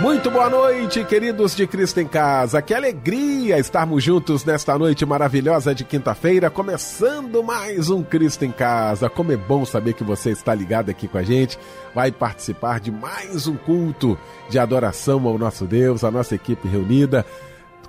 Muito 0.00 0.30
boa 0.30 0.50
noite, 0.50 1.02
queridos 1.04 1.54
de 1.56 1.66
Cristo 1.66 1.98
em 2.00 2.06
Casa. 2.06 2.60
Que 2.60 2.74
alegria 2.74 3.58
estarmos 3.58 4.02
juntos 4.02 4.44
nesta 4.44 4.76
noite 4.76 5.06
maravilhosa 5.06 5.74
de 5.74 5.84
quinta-feira, 5.84 6.50
começando 6.50 7.42
mais 7.42 7.88
um 7.88 8.02
Cristo 8.02 8.44
em 8.44 8.50
Casa. 8.50 9.08
Como 9.08 9.32
é 9.32 9.36
bom 9.36 9.64
saber 9.64 9.94
que 9.94 10.04
você 10.04 10.30
está 10.30 10.54
ligado 10.54 10.90
aqui 10.90 11.08
com 11.08 11.16
a 11.16 11.22
gente, 11.22 11.58
vai 11.94 12.12
participar 12.12 12.80
de 12.80 12.90
mais 12.90 13.46
um 13.46 13.56
culto 13.56 14.18
de 14.50 14.58
adoração 14.58 15.26
ao 15.26 15.38
nosso 15.38 15.64
Deus, 15.64 16.04
a 16.04 16.10
nossa 16.10 16.34
equipe 16.34 16.68
reunida 16.68 17.24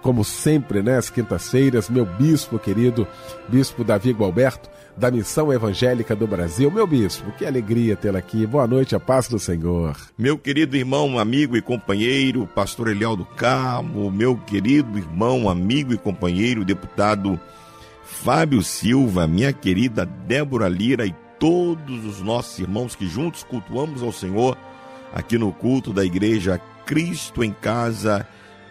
como 0.05 0.23
sempre, 0.23 0.83
né, 0.83 0.99
às 0.99 1.09
quintas-feiras, 1.09 1.89
meu 1.89 2.05
bispo 2.05 2.59
querido, 2.59 3.07
bispo 3.49 3.83
Davi 3.83 4.11
Gualberto, 4.11 4.69
da 4.95 5.09
Missão 5.09 5.51
Evangélica 5.51 6.15
do 6.15 6.27
Brasil. 6.27 6.69
Meu 6.69 6.85
bispo, 6.85 7.31
que 7.31 7.43
alegria 7.43 7.95
tê-lo 7.95 8.15
aqui. 8.15 8.45
Boa 8.45 8.67
noite, 8.67 8.95
a 8.95 8.99
paz 8.99 9.27
do 9.27 9.39
Senhor. 9.39 9.97
Meu 10.15 10.37
querido 10.37 10.77
irmão, 10.77 11.17
amigo 11.17 11.57
e 11.57 11.61
companheiro, 11.61 12.45
pastor 12.45 12.89
Eliel 12.89 13.15
do 13.15 13.25
Carmo, 13.25 14.11
meu 14.11 14.37
querido 14.37 14.95
irmão, 14.95 15.49
amigo 15.49 15.91
e 15.91 15.97
companheiro, 15.97 16.63
deputado 16.63 17.39
Fábio 18.03 18.61
Silva, 18.61 19.25
minha 19.25 19.51
querida 19.51 20.05
Débora 20.05 20.67
Lira 20.67 21.07
e 21.07 21.15
todos 21.39 22.05
os 22.05 22.21
nossos 22.21 22.59
irmãos 22.59 22.95
que 22.95 23.07
juntos 23.07 23.41
cultuamos 23.41 24.03
ao 24.03 24.11
Senhor 24.11 24.55
aqui 25.11 25.35
no 25.35 25.51
culto 25.51 25.91
da 25.91 26.05
igreja 26.05 26.61
Cristo 26.85 27.43
em 27.43 27.51
Casa. 27.51 28.27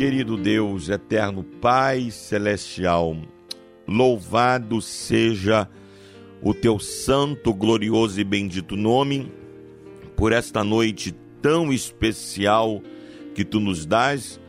Querido 0.00 0.38
Deus, 0.38 0.88
eterno 0.88 1.44
Pai 1.44 2.10
celestial, 2.10 3.18
louvado 3.86 4.80
seja 4.80 5.68
o 6.40 6.54
teu 6.54 6.78
santo, 6.78 7.52
glorioso 7.52 8.18
e 8.18 8.24
bendito 8.24 8.76
nome 8.76 9.30
por 10.16 10.32
esta 10.32 10.64
noite 10.64 11.14
tão 11.42 11.70
especial 11.70 12.80
que 13.34 13.44
tu 13.44 13.60
nos 13.60 13.84
dás 13.84 14.40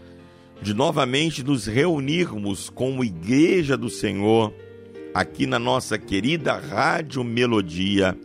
de 0.61 0.73
novamente 0.73 1.43
nos 1.43 1.65
reunirmos 1.65 2.69
como 2.69 3.03
igreja 3.03 3.75
do 3.75 3.89
Senhor 3.89 4.53
aqui 5.13 5.45
na 5.45 5.59
nossa 5.59 5.97
querida 5.97 6.53
Rádio 6.53 7.25
Melodia, 7.25 8.17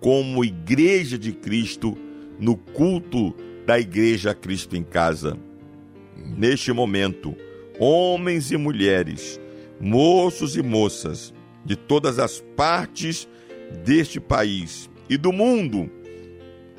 como 0.00 0.44
igreja 0.44 1.16
de 1.16 1.30
Cristo 1.30 1.96
no 2.40 2.56
culto 2.56 3.32
da 3.64 3.78
igreja 3.78 4.34
Cristo 4.34 4.76
em 4.76 4.82
casa 4.82 5.45
neste 6.36 6.72
momento, 6.72 7.36
homens 7.78 8.50
e 8.50 8.56
mulheres, 8.56 9.40
moços 9.80 10.56
e 10.56 10.62
moças 10.62 11.32
de 11.64 11.76
todas 11.76 12.18
as 12.18 12.40
partes 12.56 13.28
deste 13.84 14.20
país 14.20 14.88
e 15.08 15.16
do 15.16 15.32
mundo, 15.32 15.90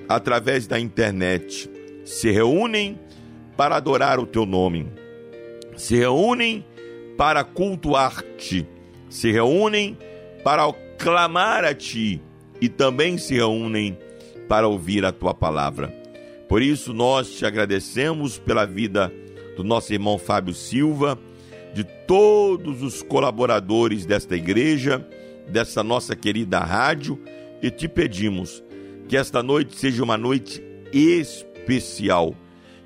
através 0.08 0.68
da 0.68 0.80
internet, 0.80 1.70
se 2.04 2.32
reúnem 2.32 2.98
para 3.56 3.76
adorar 3.76 4.20
o 4.20 4.26
teu 4.26 4.46
nome, 4.46 4.88
se 5.76 5.96
reúnem 5.96 6.66
para 7.18 7.44
cultuar-te, 7.44 8.68
se 9.10 9.32
reúnem 9.32 9.98
para 10.44 10.72
clamar 10.98 11.66
a 11.66 11.74
ti 11.74 12.22
e 12.62 12.70
também 12.70 13.18
se 13.18 13.36
reúnem 13.36 13.98
para 14.48 14.68
ouvir 14.68 15.04
a 15.04 15.12
tua 15.12 15.34
palavra. 15.34 15.94
Por 16.48 16.62
isso 16.62 16.94
nós 16.94 17.32
te 17.32 17.46
agradecemos 17.46 18.40
pela 18.40 18.66
vida 18.66 19.12
do 19.58 19.64
nosso 19.64 19.92
irmão 19.92 20.20
Fábio 20.20 20.54
Silva, 20.54 21.18
de 21.74 21.84
todos 21.84 22.84
os 22.84 23.02
colaboradores 23.02 24.06
desta 24.06 24.36
igreja, 24.36 25.06
dessa 25.50 25.84
nossa 25.84 26.16
querida 26.16 26.60
rádio, 26.60 27.20
e 27.60 27.72
te 27.72 27.88
pedimos 27.88 28.64
que 29.10 29.18
esta 29.18 29.42
noite 29.42 29.76
seja 29.76 30.04
uma 30.04 30.16
noite 30.16 30.64
especial, 30.94 32.36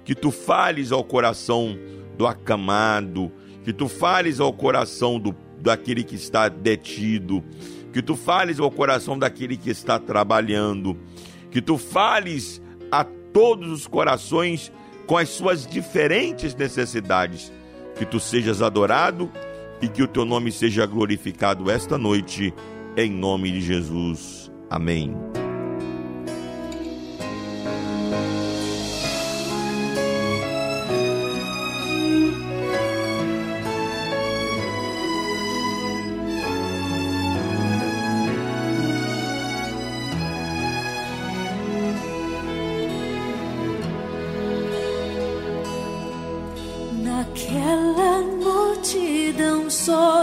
que 0.05 0.15
tu 0.15 0.31
fales 0.31 0.93
ao 0.93 1.03
coração 1.03 1.77
do 2.17 2.25
acamado, 2.25 3.29
que 3.65 3.73
tu 3.73 3.89
fales 3.89 4.39
ao 4.39 4.53
coração 4.53 5.19
do, 5.19 5.35
daquele 5.59 6.05
que 6.05 6.15
está 6.15 6.47
detido, 6.47 7.43
que 7.91 8.01
tu 8.01 8.15
fales 8.15 8.61
ao 8.61 8.71
coração 8.71 9.19
daquele 9.19 9.57
que 9.57 9.69
está 9.69 9.99
trabalhando, 9.99 10.97
que 11.51 11.61
tu 11.61 11.77
fales 11.77 12.61
a 12.89 13.03
todos 13.03 13.69
os 13.69 13.87
corações 13.87 14.71
com 15.11 15.17
as 15.17 15.27
suas 15.27 15.67
diferentes 15.67 16.55
necessidades. 16.55 17.51
Que 17.97 18.05
tu 18.05 18.17
sejas 18.17 18.61
adorado 18.61 19.29
e 19.81 19.89
que 19.89 20.01
o 20.01 20.07
teu 20.07 20.23
nome 20.23 20.53
seja 20.53 20.85
glorificado 20.85 21.69
esta 21.69 21.97
noite, 21.97 22.53
em 22.95 23.11
nome 23.11 23.51
de 23.51 23.59
Jesus. 23.59 24.49
Amém. 24.69 25.13
Não 49.41 49.71
sou 49.71 50.20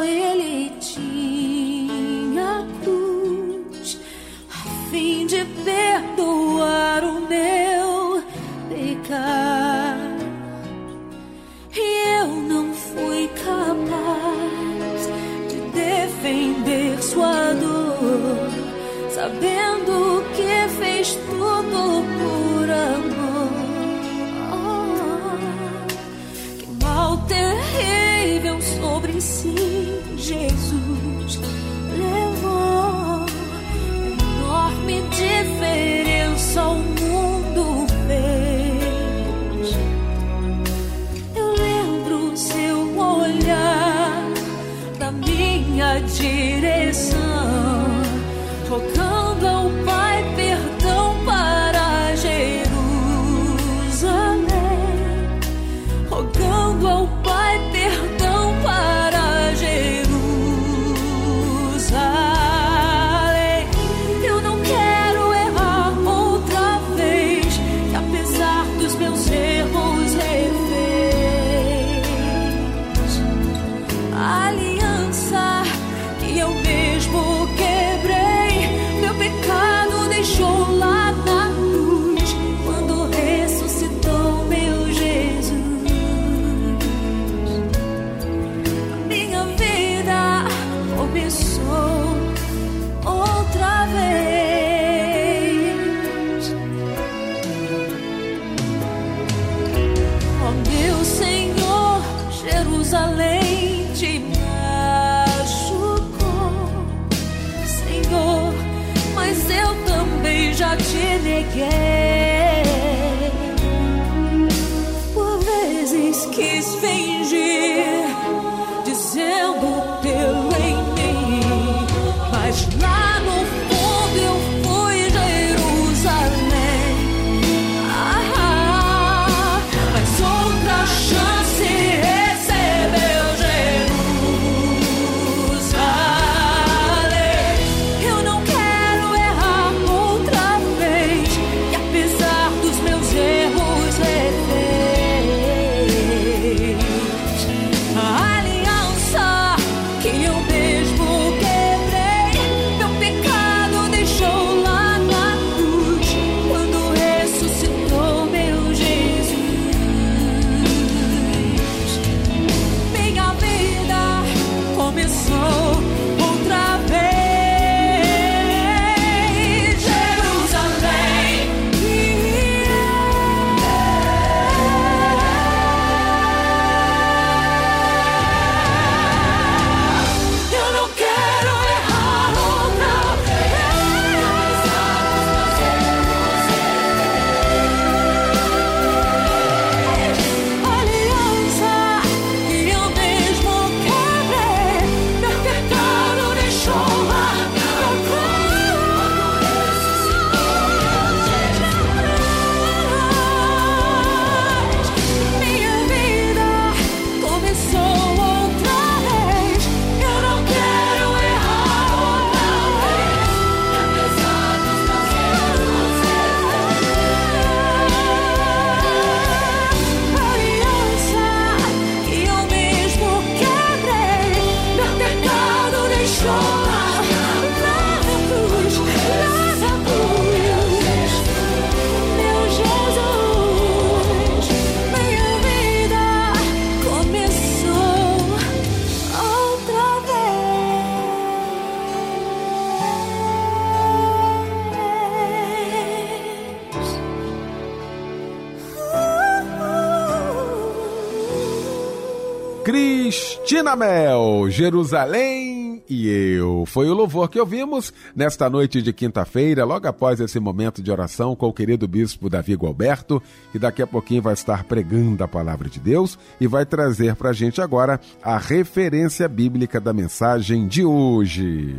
Cristina 252.69 253.75
Mel, 253.75 254.51
Jerusalém 254.51 255.83
e 255.89 256.07
eu. 256.07 256.67
Foi 256.67 256.87
o 256.87 256.93
louvor 256.93 257.31
que 257.31 257.41
ouvimos 257.41 257.95
nesta 258.15 258.51
noite 258.51 258.83
de 258.83 258.93
quinta-feira, 258.93 259.65
logo 259.65 259.89
após 259.89 260.21
esse 260.21 260.39
momento 260.39 260.83
de 260.83 260.91
oração 260.91 261.35
com 261.35 261.47
o 261.47 261.53
querido 261.53 261.89
bispo 261.89 262.29
Davi 262.29 262.53
Gualberto, 262.55 263.23
que 263.53 263.59
daqui 263.59 263.81
a 263.81 263.87
pouquinho 263.87 264.21
vai 264.21 264.35
estar 264.35 264.65
pregando 264.65 265.25
a 265.25 265.27
palavra 265.27 265.67
de 265.67 265.81
Deus 265.81 266.19
e 266.39 266.47
vai 266.47 266.67
trazer 266.67 267.17
para 267.17 267.31
a 267.31 267.33
gente 267.33 267.59
agora 267.59 267.99
a 268.23 268.37
referência 268.37 269.27
bíblica 269.27 269.81
da 269.81 269.95
mensagem 269.95 270.69
de 270.69 270.85
hoje. 270.85 271.75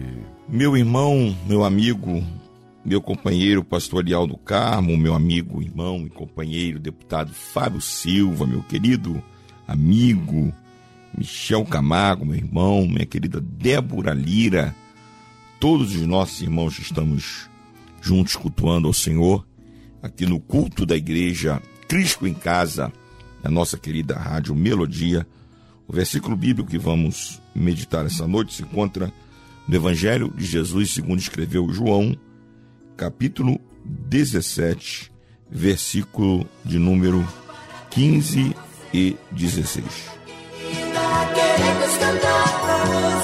Meu 0.48 0.76
irmão, 0.76 1.38
meu 1.46 1.64
amigo, 1.64 2.24
meu 2.84 3.00
companheiro 3.00 3.64
pastor 3.64 4.00
Ariel 4.00 4.26
do 4.26 4.38
Carmo, 4.38 4.98
meu 4.98 5.14
amigo, 5.14 5.62
irmão 5.62 6.00
e 6.04 6.10
companheiro 6.10 6.80
deputado 6.80 7.32
Fábio 7.32 7.80
Silva, 7.80 8.48
meu 8.48 8.64
querido 8.64 9.22
amigo 9.68 10.52
Michel 11.18 11.66
Camargo, 11.66 12.26
meu 12.26 12.36
irmão, 12.36 12.88
minha 12.88 13.06
querida 13.06 13.42
Débora 13.42 14.14
Lira, 14.14 14.76
todos 15.60 15.96
os 15.96 16.06
nossos 16.06 16.42
irmãos 16.42 16.76
que 16.76 16.82
estamos 16.82 17.50
juntos 18.02 18.36
cultuando 18.36 18.88
ao 18.88 18.94
Senhor, 18.94 19.46
aqui 20.02 20.26
no 20.26 20.40
culto 20.40 20.86
da 20.86 20.96
igreja 20.96 21.62
Cristo 21.88 22.28
em 22.28 22.34
Casa, 22.34 22.92
na 23.44 23.50
nossa 23.50 23.78
querida 23.78 24.18
rádio 24.18 24.56
Melodia. 24.56 25.28
O 25.88 25.94
versículo 25.94 26.36
bíblico 26.36 26.70
que 26.70 26.78
vamos 26.78 27.42
meditar 27.54 28.06
essa 28.06 28.28
noite 28.28 28.54
se 28.54 28.62
encontra 28.62 29.12
no 29.68 29.76
Evangelho 29.76 30.32
de 30.36 30.46
Jesus, 30.46 30.92
segundo 30.92 31.20
escreveu 31.20 31.72
João, 31.72 32.16
capítulo 32.96 33.60
17, 33.86 35.12
versículo 35.50 36.48
de 36.64 36.78
número 36.78 37.28
15 37.90 38.56
e 38.94 39.16
16. 39.32 40.19
Queremos 41.60 41.98
cantar, 41.98 42.48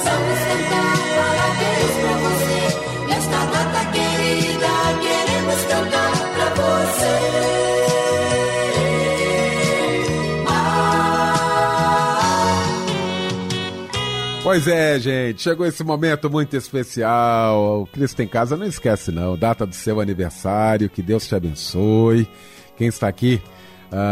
vamos 0.04 0.38
cantar, 0.46 0.94
parabéns 1.16 1.94
pra 2.00 2.14
você. 2.22 2.60
Nesta 3.08 3.40
data 3.46 3.82
querida, 3.92 4.72
queremos 5.00 5.60
cantar 5.64 6.12
pra 6.34 6.48
você. 6.54 7.14
Ah, 10.48 12.62
Pois 14.42 14.66
é, 14.68 14.98
gente, 15.00 15.42
chegou 15.42 15.66
esse 15.66 15.82
momento 15.82 16.30
muito 16.30 16.56
especial. 16.56 17.82
O 17.82 17.86
Cristo 17.86 18.20
em 18.22 18.28
Casa 18.28 18.56
não 18.56 18.66
esquece, 18.66 19.10
não. 19.10 19.36
Data 19.36 19.66
do 19.66 19.74
seu 19.74 20.00
aniversário, 20.00 20.88
que 20.90 21.02
Deus 21.02 21.26
te 21.26 21.34
abençoe. 21.34 22.28
Quem 22.76 22.88
está 22.88 23.08
aqui 23.08 23.40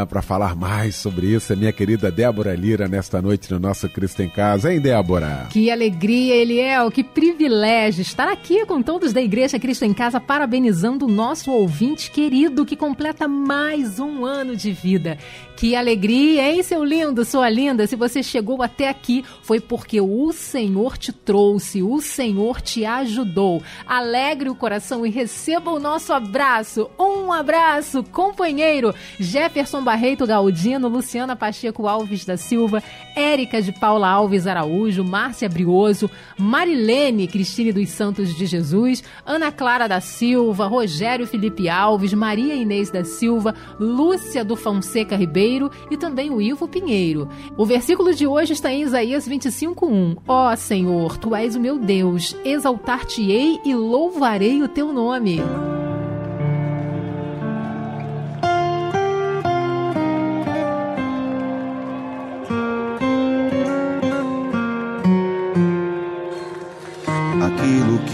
para 0.08 0.22
falar 0.22 0.54
mais 0.54 0.94
sobre 0.96 1.26
isso 1.26 1.52
é 1.52 1.56
minha 1.56 1.72
querida 1.72 2.10
Débora 2.10 2.54
Lira 2.54 2.86
nesta 2.88 3.20
noite 3.20 3.52
no 3.52 3.58
nosso 3.58 3.88
Cristo 3.88 4.22
em 4.22 4.28
Casa, 4.28 4.72
hein, 4.72 4.80
Débora? 4.80 5.48
Que 5.50 5.70
alegria, 5.70 6.36
Eliel, 6.36 6.90
que 6.90 7.02
privilégio 7.02 8.02
estar 8.02 8.28
aqui 8.28 8.64
com 8.64 8.80
todos 8.80 9.12
da 9.12 9.20
Igreja 9.20 9.58
Cristo 9.58 9.84
em 9.84 9.92
Casa, 9.92 10.20
parabenizando 10.20 11.06
o 11.06 11.10
nosso 11.10 11.50
ouvinte 11.50 12.10
querido 12.10 12.64
que 12.64 12.76
completa 12.76 13.26
mais 13.26 13.98
um 13.98 14.24
ano 14.24 14.56
de 14.56 14.72
vida. 14.72 15.18
Que 15.56 15.76
alegria, 15.76 16.52
hein, 16.52 16.62
seu 16.62 16.82
lindo, 16.82 17.24
sua 17.24 17.48
linda? 17.48 17.86
Se 17.86 17.94
você 17.94 18.22
chegou 18.22 18.60
até 18.60 18.88
aqui, 18.88 19.24
foi 19.42 19.60
porque 19.60 20.00
o 20.00 20.32
Senhor 20.32 20.98
te 20.98 21.12
trouxe, 21.12 21.80
o 21.80 22.00
Senhor 22.00 22.60
te 22.60 22.84
ajudou. 22.84 23.62
Alegre 23.86 24.48
o 24.48 24.54
coração 24.54 25.06
e 25.06 25.10
receba 25.10 25.70
o 25.70 25.78
nosso 25.78 26.12
abraço. 26.12 26.90
Um 26.98 27.32
abraço, 27.32 28.02
companheiro 28.02 28.92
Jefferson 29.18 29.63
Barreto 29.82 30.26
Galdino, 30.26 30.88
Luciana 30.88 31.34
Pacheco 31.34 31.86
Alves 31.86 32.24
da 32.24 32.36
Silva, 32.36 32.82
Érica 33.16 33.62
de 33.62 33.72
Paula 33.72 34.08
Alves 34.08 34.46
Araújo, 34.46 35.04
Márcia 35.04 35.48
Brioso, 35.48 36.10
Marilene 36.38 37.26
Cristine 37.26 37.72
dos 37.72 37.88
Santos 37.88 38.34
de 38.34 38.46
Jesus, 38.46 39.02
Ana 39.24 39.50
Clara 39.50 39.88
da 39.88 40.00
Silva, 40.00 40.66
Rogério 40.66 41.26
Felipe 41.26 41.68
Alves, 41.68 42.12
Maria 42.12 42.54
Inês 42.54 42.90
da 42.90 43.04
Silva, 43.04 43.54
Lúcia 43.78 44.44
do 44.44 44.56
Fonseca 44.56 45.16
Ribeiro 45.16 45.70
e 45.90 45.96
também 45.96 46.30
o 46.30 46.40
Ivo 46.40 46.68
Pinheiro. 46.68 47.28
O 47.56 47.64
versículo 47.64 48.14
de 48.14 48.26
hoje 48.26 48.52
está 48.52 48.72
em 48.72 48.82
Isaías 48.82 49.28
25:1. 49.28 50.18
Ó 50.26 50.52
oh, 50.52 50.56
Senhor, 50.56 51.16
tu 51.18 51.34
és 51.34 51.56
o 51.56 51.60
meu 51.60 51.78
Deus, 51.78 52.36
exaltar-te-ei 52.44 53.60
e 53.64 53.74
louvarei 53.74 54.62
o 54.62 54.68
teu 54.68 54.92
nome. 54.92 55.40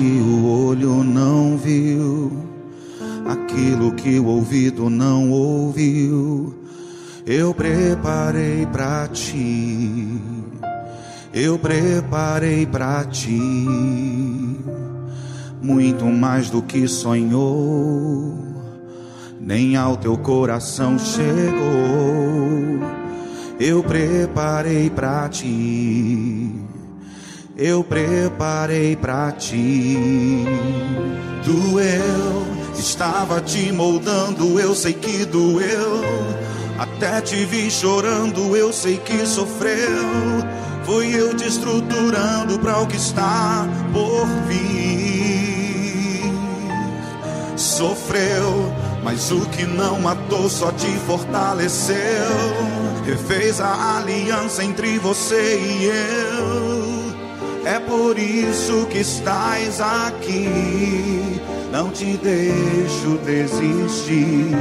Que 0.01 0.19
o 0.23 0.47
olho 0.47 1.05
não 1.05 1.59
viu, 1.59 2.33
aquilo 3.29 3.93
que 3.93 4.19
o 4.19 4.25
ouvido 4.25 4.89
não 4.89 5.31
ouviu. 5.31 6.55
Eu 7.27 7.53
preparei 7.53 8.65
para 8.65 9.07
ti, 9.09 10.09
eu 11.35 11.59
preparei 11.59 12.65
para 12.65 13.05
ti, 13.05 13.69
muito 15.61 16.07
mais 16.07 16.49
do 16.49 16.63
que 16.63 16.89
sonhou, 16.89 18.39
nem 19.39 19.77
ao 19.77 19.99
teu 19.99 20.17
coração 20.17 20.99
chegou. 20.99 21.61
Eu 23.61 23.83
preparei 23.83 24.89
para 24.89 25.29
ti, 25.29 26.60
eu 27.61 27.85
preparei 27.85 28.97
para 28.97 29.31
ti. 29.33 30.47
Doeu, 31.45 32.47
estava 32.75 33.39
te 33.43 33.71
moldando, 33.71 34.59
eu 34.59 34.75
sei 34.75 34.95
que 34.95 35.27
doeu. 35.27 36.01
Até 36.79 37.21
te 37.21 37.45
vi 37.45 37.71
chorando, 37.71 38.57
eu 38.57 38.73
sei 38.73 38.97
que 38.97 39.27
sofreu. 39.27 39.77
Foi 40.85 41.15
eu 41.15 41.37
te 41.37 41.47
estruturando 41.47 42.59
para 42.59 42.79
o 42.81 42.87
que 42.87 42.97
está 42.97 43.69
por 43.93 44.27
vir. 44.49 46.33
Sofreu, 47.57 48.73
mas 49.05 49.31
o 49.31 49.41
que 49.51 49.67
não 49.67 50.01
matou 50.01 50.49
só 50.49 50.73
te 50.73 50.91
fortaleceu. 51.07 51.95
Refez 53.05 53.61
a 53.61 53.99
aliança 53.99 54.65
entre 54.65 54.99
você 54.99 55.59
e 55.59 55.85
eu. 55.85 57.00
É 57.65 57.79
por 57.79 58.19
isso 58.19 58.87
que 58.87 58.99
estás 58.99 59.81
aqui. 59.81 61.41
Não 61.71 61.91
te 61.91 62.17
deixo 62.17 63.19
desistir. 63.25 64.57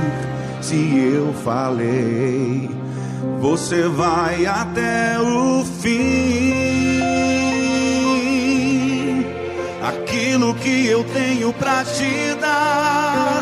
Se 0.62 0.98
eu 1.14 1.34
falei, 1.44 2.70
você 3.40 3.84
vai 3.84 4.46
até 4.46 5.18
o 5.20 5.64
fim. 5.82 6.90
Aquilo 9.82 10.54
que 10.56 10.86
eu 10.88 11.04
tenho 11.06 11.54
pra 11.54 11.84
te 11.86 12.36
dar, 12.40 13.42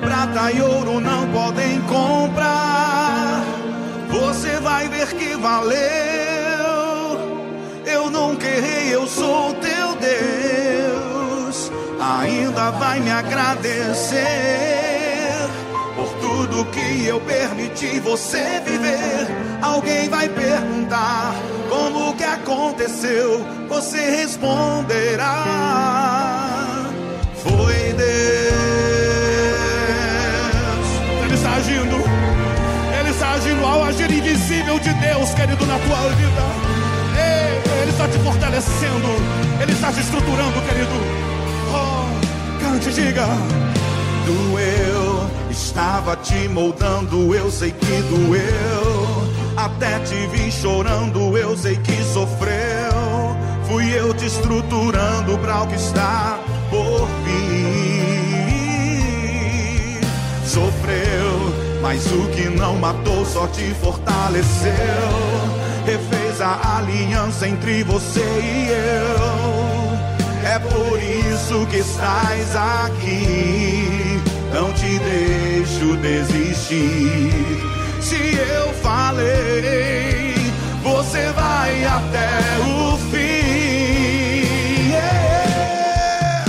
prata 0.00 0.52
e 0.52 0.62
ouro 0.62 1.00
não 1.00 1.26
podem 1.32 1.80
comprar. 1.82 3.44
Você 4.08 4.60
vai 4.60 4.88
ver 4.88 5.08
que 5.08 5.34
valeu. 5.34 6.25
Eu 7.86 8.10
nunca 8.10 8.44
errei, 8.44 8.92
eu 8.92 9.06
sou 9.06 9.54
teu 9.54 9.94
Deus. 9.94 11.70
Ainda 12.00 12.72
vai 12.72 12.98
me 12.98 13.12
agradecer 13.12 14.26
por 15.94 16.08
tudo 16.20 16.64
que 16.72 17.06
eu 17.06 17.20
permiti 17.20 18.00
você 18.00 18.60
viver. 18.66 19.28
Alguém 19.62 20.08
vai 20.08 20.28
perguntar 20.28 21.32
como 21.68 22.16
que 22.16 22.24
aconteceu. 22.24 23.46
Você 23.68 23.98
responderá: 23.98 25.44
Foi 27.36 27.92
Deus. 27.92 28.06
Ele 31.24 31.34
está 31.34 31.54
agindo. 31.54 31.96
Ele 32.98 33.10
está 33.10 33.30
agindo 33.30 33.64
ao 33.64 33.84
agir 33.84 34.10
invisível 34.10 34.76
de 34.80 34.92
Deus, 34.92 35.30
querido, 35.34 35.64
na 35.66 35.78
tua 35.78 36.08
vida. 36.16 36.65
Está 37.96 38.08
te 38.08 38.18
fortalecendo. 38.18 39.08
Ele 39.58 39.72
está 39.72 39.90
te 39.90 40.00
estruturando, 40.00 40.60
querido. 40.68 40.90
Oh, 41.72 42.04
cante, 42.60 42.92
diga. 42.92 43.26
Doeu, 44.26 45.26
estava 45.50 46.14
te 46.16 46.46
moldando, 46.46 47.34
eu 47.34 47.50
sei 47.50 47.70
que 47.70 48.02
doeu. 48.02 49.26
Até 49.56 49.98
te 50.00 50.26
vi 50.26 50.52
chorando, 50.52 51.38
eu 51.38 51.56
sei 51.56 51.76
que 51.76 51.96
sofreu. 52.12 53.34
Fui 53.66 53.90
eu 53.90 54.12
te 54.12 54.26
estruturando 54.26 55.38
para 55.38 55.62
o 55.62 55.66
que 55.66 55.76
está 55.76 56.38
por 56.68 57.08
vir. 57.24 57.46
Sofreu, 60.44 61.80
mas 61.80 62.04
o 62.12 62.28
que 62.28 62.50
não 62.50 62.76
matou 62.76 63.24
só 63.24 63.46
te 63.46 63.72
fortaleceu. 63.80 64.76
Refez 66.36 66.40
a 66.40 66.78
aliança 66.78 67.48
entre 67.48 67.82
você 67.84 68.20
e 68.20 68.68
eu. 68.68 69.96
É 70.44 70.58
por 70.58 70.98
isso 71.02 71.66
que 71.66 71.78
estás 71.78 72.54
aqui. 72.54 74.20
Não 74.52 74.72
te 74.72 74.98
deixo 74.98 75.96
desistir. 75.96 77.30
Se 78.00 78.16
eu 78.16 78.72
falei, 78.82 80.34
você 80.82 81.32
vai 81.32 81.84
até 81.84 82.28
o 82.60 82.96
fim. 83.10 84.90
Yeah. 84.90 86.44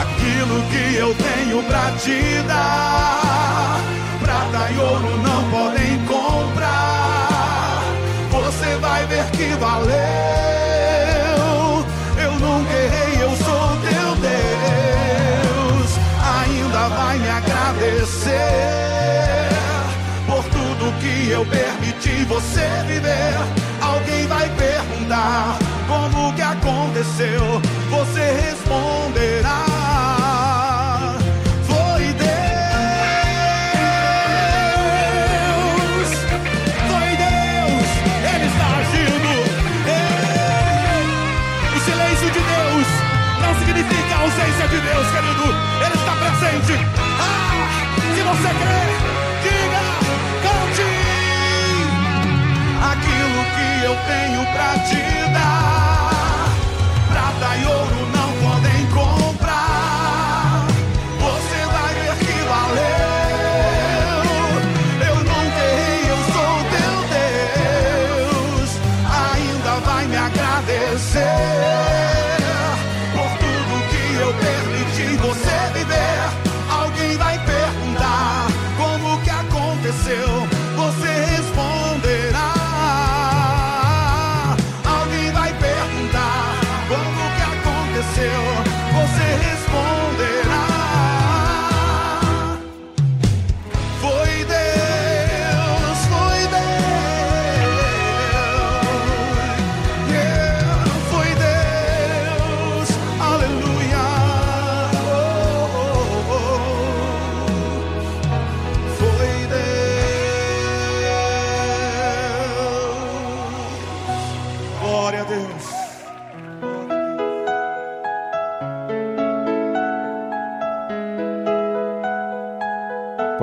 Aquilo 0.00 0.62
que 0.70 0.96
eu 0.96 1.14
tenho 1.14 1.62
pra 1.64 1.92
te 1.92 2.42
dar, 2.46 3.80
prata 4.20 4.72
e 4.72 4.78
ouro 4.78 5.16
não 5.22 5.50
podem 5.50 5.98
comprar. 6.06 6.25
Que 9.32 9.54
valeu. 9.56 9.96
Eu 12.22 12.32
nunca 12.32 12.72
errei, 12.72 13.22
eu 13.22 13.30
sou 13.36 13.76
teu 13.82 14.16
Deus. 14.16 15.90
Ainda 16.40 16.88
vai 16.88 17.18
me 17.18 17.28
agradecer 17.28 18.36
por 20.26 20.44
tudo 20.44 20.92
que 21.00 21.30
eu 21.30 21.44
permiti 21.46 22.24
você 22.24 22.68
viver. 22.86 23.36
Alguém 23.80 24.26
vai 24.26 24.48
perguntar 24.50 25.58
como 25.86 26.32
que 26.34 26.42
aconteceu. 26.42 27.60
Você 27.90 28.20
responderá. 28.20 29.65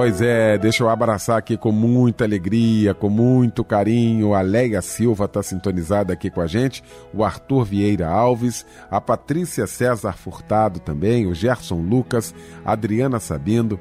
Pois 0.03 0.19
é, 0.19 0.57
deixa 0.57 0.83
eu 0.83 0.89
abraçar 0.89 1.37
aqui 1.37 1.55
com 1.55 1.71
muita 1.71 2.25
alegria, 2.25 2.93
com 2.93 3.07
muito 3.07 3.63
carinho. 3.63 4.33
A 4.33 4.41
Leia 4.41 4.81
Silva 4.81 5.23
está 5.23 5.41
sintonizada 5.41 6.11
aqui 6.11 6.29
com 6.29 6.41
a 6.41 6.45
gente, 6.45 6.83
o 7.13 7.23
Arthur 7.23 7.63
Vieira 7.63 8.09
Alves, 8.09 8.65
a 8.91 8.99
Patrícia 8.99 9.65
César 9.65 10.11
Furtado 10.11 10.81
também, 10.81 11.25
o 11.25 11.33
Gerson 11.33 11.75
Lucas, 11.75 12.35
a 12.65 12.73
Adriana 12.73 13.17
Sabino, 13.17 13.79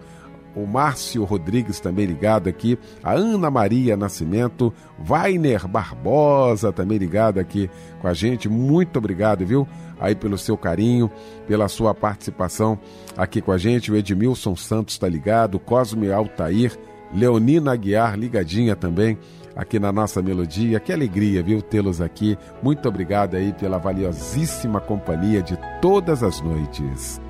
o 0.55 0.65
Márcio 0.65 1.25
Rodrigues 1.25 1.81
também 1.81 2.07
ligado 2.07 2.49
aqui, 2.49 2.79
a 3.03 3.15
Ana 3.15 3.51
Maria 3.51 3.97
Nascimento, 3.97 4.73
Vainer 5.01 5.67
Barbosa 5.67 6.73
também 6.73 6.99
ligado 6.99 7.41
aqui 7.41 7.69
com 8.01 8.07
a 8.07 8.15
gente. 8.15 8.49
Muito 8.49 8.97
obrigado, 8.97 9.45
viu? 9.45 9.67
Aí 10.03 10.15
pelo 10.15 10.37
seu 10.37 10.57
carinho, 10.59 11.11
pela 11.47 11.69
sua 11.69 11.95
participação 11.95 12.79
aqui 13.17 13.41
com 13.41 13.53
a 13.53 13.59
gente. 13.59 13.93
O 13.93 13.97
Edmilson 13.97 14.57
Santos 14.57 14.95
está 14.95 15.09
ligado, 15.09 15.61
Cosme 15.61 16.11
Altair, 16.11 16.77
Leonina 17.15 17.73
Aguiar 17.73 18.19
ligadinha 18.19 18.75
também 18.75 19.17
aqui 19.55 19.79
na 19.79 19.93
nossa 19.93 20.21
melodia. 20.21 20.81
Que 20.81 20.93
alegria, 20.93 21.43
viu, 21.43 21.63
tê-los 21.63 22.01
aqui. 22.01 22.37
Muito 22.63 22.89
obrigado 22.89 23.37
aí 23.37 23.53
pela 23.53 23.79
valiosíssima 23.79 24.81
companhia 24.81 25.43
de 25.43 25.57
todas 25.81 26.23
as 26.23 26.41
noites. 26.41 27.21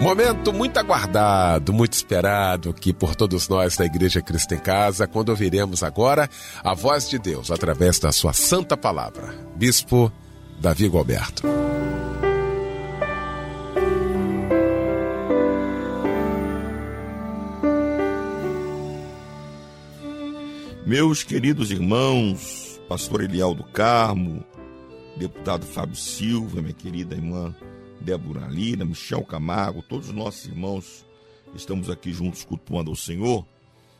Momento 0.00 0.50
muito 0.50 0.78
aguardado, 0.78 1.74
muito 1.74 1.92
esperado 1.92 2.70
aqui 2.70 2.90
por 2.90 3.14
todos 3.14 3.50
nós 3.50 3.76
da 3.76 3.84
Igreja 3.84 4.22
Cristo 4.22 4.54
em 4.54 4.58
Casa, 4.58 5.06
quando 5.06 5.28
ouviremos 5.28 5.82
agora 5.82 6.26
a 6.64 6.72
voz 6.72 7.06
de 7.10 7.18
Deus 7.18 7.50
através 7.50 7.98
da 7.98 8.10
sua 8.10 8.32
santa 8.32 8.78
palavra. 8.78 9.34
Bispo 9.56 10.10
Davi 10.58 10.88
Gualberto. 10.88 11.42
Meus 20.86 21.22
queridos 21.22 21.70
irmãos, 21.70 22.80
pastor 22.88 23.22
Eliel 23.22 23.54
do 23.54 23.64
Carmo, 23.64 24.42
deputado 25.18 25.66
Fábio 25.66 25.94
Silva, 25.94 26.62
minha 26.62 26.72
querida 26.72 27.14
irmã 27.14 27.54
Débora 28.00 28.46
Lira, 28.46 28.84
Michel 28.84 29.22
Camargo, 29.22 29.82
todos 29.82 30.08
os 30.08 30.14
nossos 30.14 30.46
irmãos 30.46 31.06
estamos 31.54 31.90
aqui 31.90 32.12
juntos 32.12 32.44
cultuando 32.44 32.90
ao 32.90 32.96
Senhor. 32.96 33.46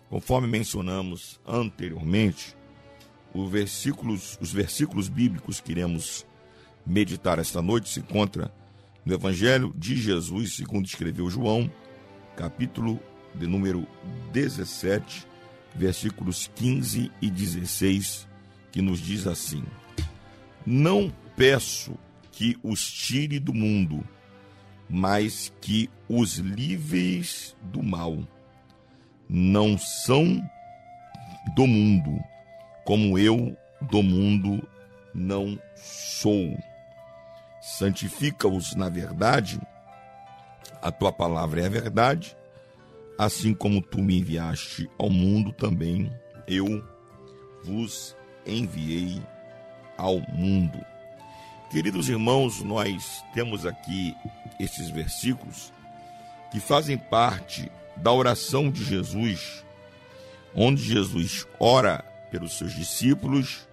Conforme 0.09 0.49
mencionamos 0.49 1.39
anteriormente, 1.47 2.57
os 3.33 3.51
versículos, 3.51 4.39
os 4.41 4.53
versículos 4.53 5.09
bíblicos 5.09 5.61
que 5.61 5.73
iremos 5.73 6.27
meditar 6.85 7.39
esta 7.39 7.63
noite 7.63 7.89
se 7.89 8.01
encontra 8.01 8.53
no 9.05 9.15
Evangelho 9.15 9.73
de 9.77 9.97
Jesus, 9.97 10.57
segundo 10.57 10.87
escreveu 10.87 11.31
João, 11.31 11.71
capítulo 12.37 12.99
de 13.35 13.47
número 13.47 13.87
17, 14.33 15.27
versículos 15.75 16.51
15 16.55 17.13
e 17.21 17.31
16, 17.31 18.27
que 18.73 18.83
nos 18.83 18.99
diz 18.99 19.27
assim: 19.27 19.63
Não 20.67 21.13
peço 21.37 21.97
que 22.41 22.59
os 22.63 22.91
tire 22.91 23.39
do 23.39 23.53
mundo, 23.53 24.03
mas 24.89 25.53
que 25.61 25.91
os 26.09 26.39
livres 26.39 27.55
do 27.65 27.83
mal. 27.83 28.27
Não 29.29 29.77
são 29.77 30.43
do 31.55 31.67
mundo, 31.67 32.19
como 32.83 33.19
eu 33.19 33.55
do 33.83 34.03
mundo 34.03 34.67
não 35.15 35.61
sou. 35.77 36.59
Santifica-os 37.61 38.75
na 38.75 38.89
verdade, 38.89 39.61
a 40.81 40.91
tua 40.91 41.13
palavra 41.13 41.61
é 41.61 41.67
a 41.67 41.69
verdade, 41.69 42.35
assim 43.19 43.53
como 43.53 43.83
tu 43.83 43.99
me 43.99 44.19
enviaste 44.19 44.89
ao 44.99 45.11
mundo 45.11 45.53
também, 45.53 46.11
eu 46.49 46.83
vos 47.63 48.17
enviei 48.47 49.23
ao 49.99 50.21
mundo. 50.33 50.90
Queridos 51.71 52.09
irmãos, 52.09 52.61
nós 52.65 53.25
temos 53.33 53.65
aqui 53.65 54.17
estes 54.59 54.91
versículos 54.91 55.73
que 56.51 56.59
fazem 56.59 56.99
parte 56.99 57.71
da 57.97 58.11
oração 58.11 58.69
de 58.73 58.83
Jesus, 58.83 59.65
onde 60.53 60.83
Jesus 60.83 61.47
ora 61.61 62.05
pelos 62.29 62.59
seus 62.59 62.75
discípulos, 62.75 63.69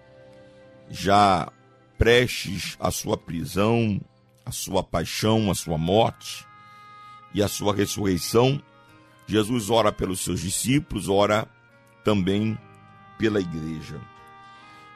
já 0.88 1.50
prestes 1.98 2.76
à 2.78 2.92
sua 2.92 3.18
prisão, 3.18 4.00
à 4.46 4.52
sua 4.52 4.84
paixão, 4.84 5.50
à 5.50 5.54
sua 5.56 5.76
morte 5.76 6.46
e 7.34 7.42
à 7.42 7.48
sua 7.48 7.74
ressurreição. 7.74 8.62
Jesus 9.26 9.70
ora 9.70 9.90
pelos 9.90 10.20
seus 10.20 10.40
discípulos, 10.40 11.08
ora 11.08 11.48
também 12.04 12.56
pela 13.18 13.40
igreja. 13.40 14.00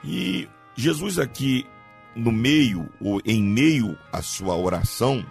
E 0.04 0.48
Jesus 0.76 1.18
aqui 1.18 1.66
no 2.14 2.32
meio 2.32 2.88
ou 3.00 3.20
em 3.24 3.42
meio 3.42 3.98
à 4.12 4.22
sua 4.22 4.56
oração, 4.56 5.24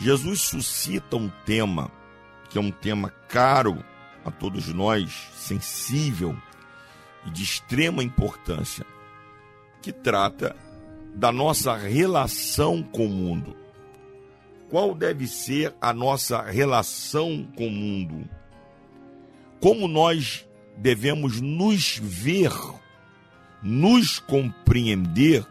Jesus 0.00 0.40
suscita 0.40 1.16
um 1.16 1.30
tema 1.44 1.90
que 2.48 2.58
é 2.58 2.60
um 2.60 2.70
tema 2.70 3.10
caro 3.28 3.82
a 4.24 4.30
todos 4.30 4.68
nós, 4.68 5.28
sensível 5.34 6.36
e 7.26 7.30
de 7.30 7.42
extrema 7.42 8.02
importância, 8.02 8.84
que 9.80 9.92
trata 9.92 10.54
da 11.14 11.32
nossa 11.32 11.76
relação 11.76 12.82
com 12.82 13.06
o 13.06 13.10
mundo. 13.10 13.56
Qual 14.68 14.94
deve 14.94 15.26
ser 15.26 15.74
a 15.80 15.92
nossa 15.92 16.42
relação 16.42 17.46
com 17.56 17.66
o 17.66 17.70
mundo? 17.70 18.28
Como 19.60 19.86
nós 19.86 20.46
devemos 20.76 21.40
nos 21.40 21.98
ver, 22.02 22.52
nos 23.62 24.18
compreender 24.18 25.46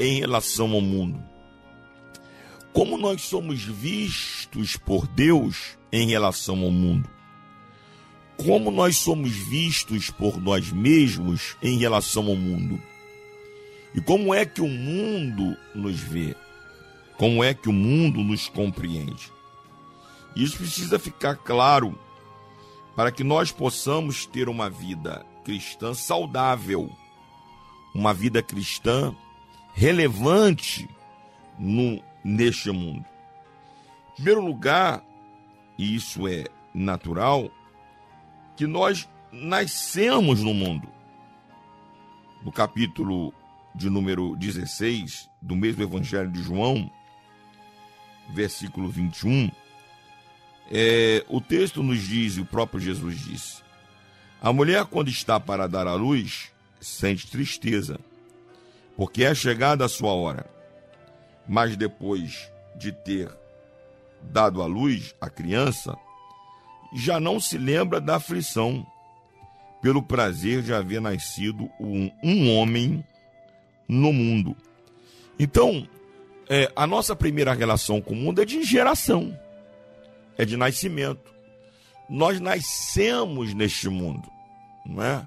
em 0.00 0.18
relação 0.18 0.72
ao 0.72 0.80
mundo. 0.80 1.22
Como 2.72 2.96
nós 2.96 3.20
somos 3.20 3.62
vistos 3.62 4.74
por 4.74 5.06
Deus 5.06 5.76
em 5.92 6.08
relação 6.08 6.62
ao 6.62 6.70
mundo. 6.70 7.08
Como 8.38 8.70
nós 8.70 8.96
somos 8.96 9.32
vistos 9.32 10.10
por 10.10 10.40
nós 10.40 10.72
mesmos 10.72 11.54
em 11.62 11.78
relação 11.78 12.26
ao 12.28 12.36
mundo. 12.36 12.80
E 13.94 14.00
como 14.00 14.32
é 14.32 14.46
que 14.46 14.62
o 14.62 14.68
mundo 14.68 15.54
nos 15.74 16.00
vê? 16.00 16.34
Como 17.18 17.44
é 17.44 17.52
que 17.52 17.68
o 17.68 17.72
mundo 17.72 18.22
nos 18.22 18.48
compreende? 18.48 19.30
Isso 20.34 20.56
precisa 20.56 20.98
ficar 20.98 21.36
claro 21.36 21.98
para 22.96 23.12
que 23.12 23.22
nós 23.22 23.52
possamos 23.52 24.24
ter 24.24 24.48
uma 24.48 24.70
vida 24.70 25.26
cristã 25.44 25.92
saudável, 25.92 26.90
uma 27.94 28.14
vida 28.14 28.42
cristã 28.42 29.14
relevante 29.80 30.86
no, 31.58 32.02
neste 32.22 32.70
mundo. 32.70 33.06
Em 34.10 34.14
primeiro 34.16 34.44
lugar, 34.44 35.02
e 35.78 35.94
isso 35.94 36.28
é 36.28 36.44
natural, 36.74 37.50
que 38.58 38.66
nós 38.66 39.08
nascemos 39.32 40.42
no 40.42 40.52
mundo. 40.52 40.86
No 42.44 42.52
capítulo 42.52 43.32
de 43.74 43.88
número 43.88 44.36
16 44.36 45.30
do 45.40 45.56
mesmo 45.56 45.82
Evangelho 45.82 46.30
de 46.30 46.42
João, 46.42 46.92
versículo 48.34 48.86
21, 48.90 49.50
é, 50.70 51.24
o 51.26 51.40
texto 51.40 51.82
nos 51.82 52.02
diz, 52.02 52.36
e 52.36 52.42
o 52.42 52.44
próprio 52.44 52.80
Jesus 52.80 53.18
disse: 53.18 53.62
A 54.42 54.52
mulher, 54.52 54.84
quando 54.84 55.08
está 55.08 55.40
para 55.40 55.66
dar 55.66 55.86
à 55.86 55.94
luz, 55.94 56.52
sente 56.78 57.30
tristeza 57.30 57.98
porque 59.00 59.24
é 59.24 59.34
chegada 59.34 59.86
a 59.86 59.88
sua 59.88 60.12
hora. 60.12 60.44
Mas 61.48 61.74
depois 61.74 62.52
de 62.76 62.92
ter 62.92 63.34
dado 64.20 64.60
à 64.60 64.66
luz 64.66 65.14
a 65.18 65.30
criança, 65.30 65.96
já 66.94 67.18
não 67.18 67.40
se 67.40 67.56
lembra 67.56 67.98
da 67.98 68.16
aflição, 68.16 68.86
pelo 69.80 70.02
prazer 70.02 70.60
de 70.60 70.74
haver 70.74 71.00
nascido 71.00 71.70
um, 71.80 72.10
um 72.22 72.54
homem 72.54 73.02
no 73.88 74.12
mundo. 74.12 74.54
Então, 75.38 75.88
é, 76.46 76.70
a 76.76 76.86
nossa 76.86 77.16
primeira 77.16 77.54
relação 77.54 78.02
com 78.02 78.12
o 78.12 78.16
mundo 78.16 78.42
é 78.42 78.44
de 78.44 78.62
geração, 78.62 79.34
é 80.36 80.44
de 80.44 80.58
nascimento. 80.58 81.32
Nós 82.06 82.38
nascemos 82.38 83.54
neste 83.54 83.88
mundo, 83.88 84.30
não 84.84 85.02
é? 85.02 85.26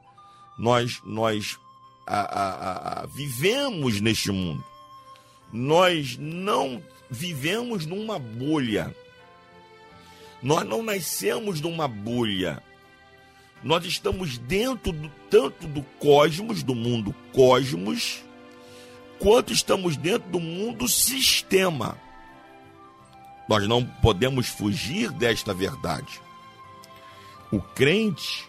Nós, 0.59 1.01
nós 1.03 1.57
a, 2.05 2.19
a, 2.19 3.03
a, 3.03 3.05
vivemos 3.05 4.01
neste 4.01 4.31
mundo. 4.31 4.63
Nós 5.51 6.17
não 6.17 6.81
vivemos 7.09 7.85
numa 7.85 8.17
bolha. 8.17 8.95
Nós 10.41 10.67
não 10.67 10.83
nascemos 10.83 11.61
numa 11.61 11.87
bolha. 11.87 12.61
Nós 13.63 13.85
estamos 13.85 14.37
dentro 14.37 14.91
do, 14.91 15.09
tanto 15.29 15.67
do 15.67 15.81
cosmos, 15.99 16.63
do 16.63 16.75
mundo 16.75 17.15
cosmos, 17.31 18.21
quanto 19.19 19.53
estamos 19.53 19.95
dentro 19.95 20.29
do 20.29 20.39
mundo 20.39 20.87
sistema. 20.87 21.97
Nós 23.47 23.67
não 23.67 23.85
podemos 23.85 24.47
fugir 24.47 25.11
desta 25.11 25.53
verdade. 25.53 26.19
O 27.51 27.61
crente 27.61 28.45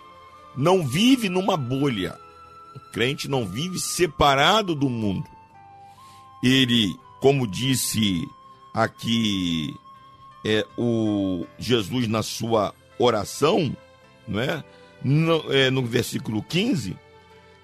não 0.56 0.86
vive 0.86 1.28
numa 1.28 1.56
bolha. 1.56 2.18
O 2.74 2.80
crente 2.92 3.28
não 3.28 3.46
vive 3.46 3.78
separado 3.78 4.74
do 4.74 4.88
mundo. 4.88 5.28
Ele, 6.42 6.94
como 7.20 7.46
disse 7.46 8.26
aqui 8.72 9.74
é, 10.44 10.66
o 10.76 11.46
Jesus 11.58 12.06
na 12.08 12.22
sua 12.22 12.74
oração, 12.98 13.74
não 14.26 14.40
é? 14.40 14.64
No, 15.02 15.52
é, 15.52 15.70
no 15.70 15.84
versículo 15.84 16.42
15, 16.42 16.96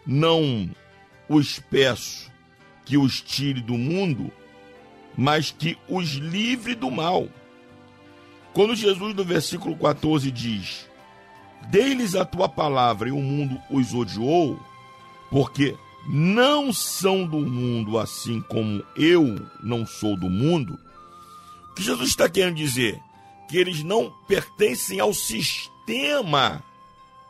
não 0.06 0.70
os 1.28 1.58
peço 1.58 2.30
que 2.84 2.98
os 2.98 3.20
tire 3.20 3.60
do 3.60 3.78
mundo, 3.78 4.30
mas 5.16 5.50
que 5.50 5.78
os 5.88 6.14
livre 6.14 6.74
do 6.74 6.90
mal. 6.90 7.28
Quando 8.52 8.74
Jesus, 8.74 9.14
no 9.14 9.24
versículo 9.24 9.76
14, 9.76 10.30
diz: 10.30 10.88
Dei-lhes 11.68 12.14
a 12.14 12.24
tua 12.24 12.48
palavra 12.48 13.08
e 13.08 13.12
o 13.12 13.20
mundo 13.20 13.60
os 13.70 13.94
odiou, 13.94 14.58
porque 15.30 15.76
não 16.06 16.72
são 16.72 17.26
do 17.26 17.38
mundo 17.38 17.98
assim 17.98 18.40
como 18.42 18.82
eu 18.96 19.36
não 19.62 19.86
sou 19.86 20.16
do 20.16 20.28
mundo. 20.28 20.78
O 21.70 21.74
que 21.74 21.82
Jesus 21.82 22.10
está 22.10 22.28
querendo 22.28 22.56
dizer? 22.56 23.00
Que 23.48 23.58
eles 23.58 23.82
não 23.82 24.10
pertencem 24.26 24.98
ao 25.00 25.14
sistema 25.14 26.62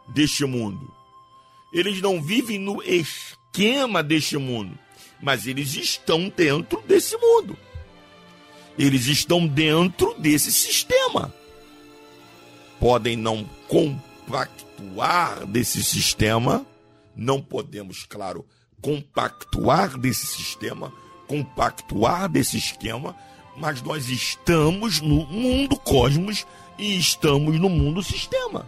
deste 0.08 0.44
mundo. 0.44 0.92
Eles 1.72 2.00
não 2.00 2.20
vivem 2.20 2.58
no 2.58 2.82
esquema 2.82 4.02
deste 4.02 4.36
mundo, 4.36 4.76
mas 5.22 5.46
eles 5.46 5.74
estão 5.74 6.28
dentro 6.28 6.82
desse 6.82 7.16
mundo. 7.16 7.56
Eles 8.78 9.06
estão 9.06 9.46
dentro 9.46 10.14
desse 10.18 10.50
sistema. 10.50 11.32
Podem 12.78 13.16
não 13.16 13.44
compactuar 13.68 15.46
desse 15.46 15.84
sistema, 15.84 16.66
não 17.14 17.42
podemos, 17.42 18.05
claro, 18.05 18.46
compactuar 18.81 19.99
desse 19.99 20.27
sistema, 20.27 20.92
compactuar 21.27 22.29
desse 22.29 22.57
esquema, 22.57 23.14
mas 23.57 23.83
nós 23.83 24.09
estamos 24.09 25.01
no 25.01 25.27
mundo 25.27 25.77
cosmos 25.77 26.46
e 26.79 26.99
estamos 26.99 27.59
no 27.61 27.68
mundo 27.68 28.03
sistema. 28.03 28.66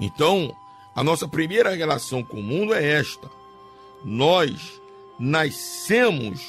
Então, 0.00 0.54
a 0.94 1.02
nossa 1.02 1.26
primeira 1.26 1.74
relação 1.74 2.22
com 2.22 2.38
o 2.38 2.42
mundo 2.42 2.72
é 2.72 2.84
esta. 2.84 3.28
Nós 4.04 4.80
nascemos 5.18 6.40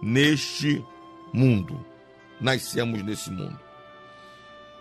neste 0.00 0.84
mundo. 1.32 1.84
Nascemos 2.40 3.02
nesse 3.02 3.30
mundo. 3.30 3.58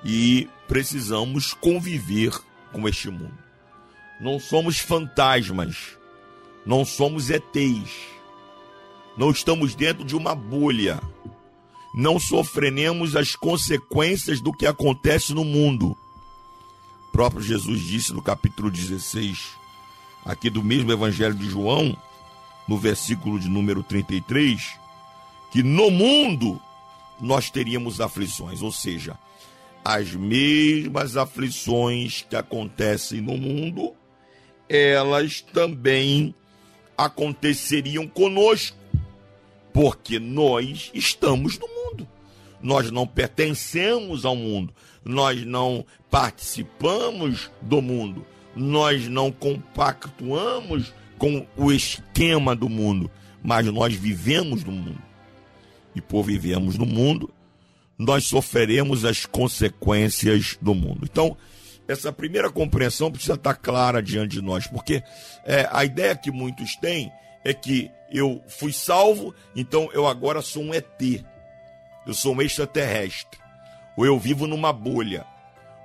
E 0.03 0.49
precisamos 0.67 1.53
conviver 1.53 2.31
com 2.71 2.87
este 2.87 3.09
mundo. 3.09 3.42
Não 4.23 4.39
somos 4.39 4.79
fantasmas. 4.79 5.97
Não 6.65 6.85
somos 6.85 7.29
ETs. 7.29 7.91
Não 9.17 9.29
estamos 9.29 9.75
dentro 9.75 10.05
de 10.05 10.15
uma 10.15 10.33
bolha. 10.33 11.01
Não 11.93 12.17
sofremos 12.17 13.17
as 13.17 13.35
consequências 13.35 14.39
do 14.39 14.53
que 14.53 14.65
acontece 14.65 15.33
no 15.33 15.43
mundo. 15.43 15.91
O 17.09 17.11
próprio 17.11 17.41
Jesus 17.41 17.81
disse 17.81 18.13
no 18.13 18.21
capítulo 18.21 18.71
16, 18.71 19.57
aqui 20.23 20.49
do 20.49 20.63
mesmo 20.63 20.93
Evangelho 20.93 21.35
de 21.35 21.49
João, 21.49 21.93
no 22.65 22.77
versículo 22.77 23.37
de 23.37 23.49
número 23.49 23.83
33, 23.83 24.79
que 25.51 25.61
no 25.61 25.91
mundo 25.91 26.61
nós 27.19 27.49
teríamos 27.49 27.99
aflições, 27.99 28.61
ou 28.61 28.71
seja, 28.71 29.19
as 29.83 30.15
mesmas 30.15 31.17
aflições 31.17 32.25
que 32.27 32.37
acontecem 32.37 33.19
no 33.19 33.37
mundo, 33.37 33.93
elas 34.67 35.41
também 35.41 36.33
aconteceriam 36.97 38.07
conosco, 38.07 38.77
porque 39.73 40.19
nós 40.19 40.91
estamos 40.93 41.57
no 41.57 41.67
mundo. 41.67 42.07
Nós 42.61 42.89
não 42.91 43.05
pertencemos 43.05 44.23
ao 44.23 44.35
mundo, 44.35 44.73
nós 45.03 45.45
não 45.45 45.85
participamos 46.09 47.51
do 47.61 47.81
mundo, 47.81 48.25
nós 48.55 49.07
não 49.09 49.31
compactuamos 49.31 50.93
com 51.17 51.45
o 51.57 51.71
esquema 51.71 52.55
do 52.55 52.69
mundo, 52.69 53.11
mas 53.43 53.65
nós 53.67 53.93
vivemos 53.93 54.63
no 54.63 54.71
mundo. 54.71 55.01
E 55.95 56.01
por 56.01 56.23
vivermos 56.23 56.77
no 56.77 56.85
mundo, 56.85 57.29
nós 57.97 58.25
sofreremos 58.25 59.05
as 59.05 59.25
consequências 59.25 60.57
do 60.61 60.73
mundo. 60.73 61.01
Então, 61.03 61.37
essa 61.93 62.11
primeira 62.11 62.51
compreensão 62.51 63.11
precisa 63.11 63.35
estar 63.35 63.55
clara 63.55 64.01
diante 64.01 64.31
de 64.31 64.41
nós, 64.41 64.67
porque 64.67 65.03
é, 65.45 65.67
a 65.71 65.85
ideia 65.85 66.15
que 66.15 66.31
muitos 66.31 66.75
têm 66.75 67.11
é 67.43 67.53
que 67.53 67.91
eu 68.11 68.43
fui 68.47 68.71
salvo, 68.71 69.33
então 69.55 69.89
eu 69.93 70.07
agora 70.07 70.41
sou 70.41 70.63
um 70.63 70.73
ET, 70.73 71.01
eu 72.05 72.13
sou 72.13 72.35
um 72.35 72.41
extraterrestre, 72.41 73.39
ou 73.97 74.05
eu 74.05 74.19
vivo 74.19 74.45
numa 74.47 74.71
bolha, 74.71 75.25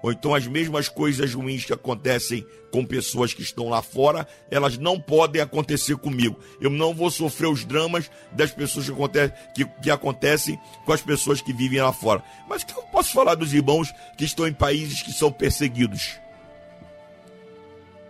ou 0.02 0.12
então 0.12 0.34
as 0.34 0.46
mesmas 0.46 0.88
coisas 0.88 1.34
ruins 1.34 1.64
que 1.64 1.72
acontecem 1.72 2.46
com 2.70 2.84
pessoas 2.84 3.32
que 3.32 3.42
estão 3.42 3.68
lá 3.68 3.82
fora, 3.82 4.26
elas 4.50 4.78
não 4.78 5.00
podem 5.00 5.40
acontecer 5.40 5.96
comigo. 5.96 6.38
Eu 6.60 6.70
não 6.70 6.94
vou 6.94 7.10
sofrer 7.10 7.48
os 7.48 7.64
dramas 7.64 8.10
das 8.32 8.50
pessoas 8.50 8.86
que, 8.86 8.92
acontecem, 8.92 9.36
que, 9.54 9.64
que 9.64 9.90
acontecem 9.90 10.58
com 10.84 10.92
as 10.92 11.02
pessoas 11.02 11.40
que 11.40 11.52
vivem 11.52 11.80
lá 11.80 11.92
fora. 11.92 12.22
Mas 12.48 12.62
o 12.62 12.66
que 12.66 12.76
eu 12.76 12.82
posso 12.84 13.12
falar 13.12 13.34
dos 13.34 13.52
irmãos 13.52 13.92
que 14.16 14.24
estão 14.24 14.46
em 14.46 14.52
países 14.52 15.02
que 15.02 15.12
são 15.12 15.32
perseguidos? 15.32 16.18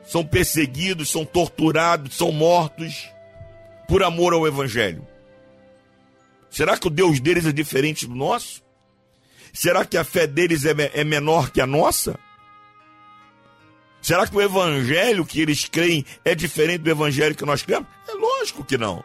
São 0.05 0.25
perseguidos, 0.25 1.11
são 1.11 1.25
torturados, 1.25 2.17
são 2.17 2.33
mortos 2.33 3.09
por 3.87 4.03
amor 4.03 4.33
ao 4.33 4.47
Evangelho. 4.47 5.07
Será 6.51 6.77
que 6.77 6.87
o 6.87 6.91
Deus 6.91 7.21
deles 7.21 7.47
é 7.47 7.53
diferente 7.53 8.07
do 8.07 8.15
nosso? 8.15 8.63
Será 9.53 9.85
que 9.85 9.97
a 9.97 10.05
fé 10.05 10.27
deles 10.27 10.65
é, 10.65 10.75
é 10.95 11.05
menor 11.05 11.51
que 11.51 11.61
a 11.61 11.67
nossa? 11.67 12.19
Será 14.01 14.27
que 14.27 14.37
o 14.37 14.41
evangelho 14.41 15.27
que 15.27 15.41
eles 15.41 15.65
creem 15.67 16.05
é 16.25 16.35
diferente 16.35 16.83
do 16.83 16.91
evangelho 16.91 17.35
que 17.35 17.45
nós 17.45 17.63
cremos? 17.63 17.89
É 18.09 18.13
lógico 18.13 18.65
que 18.65 18.79
não. 18.79 19.03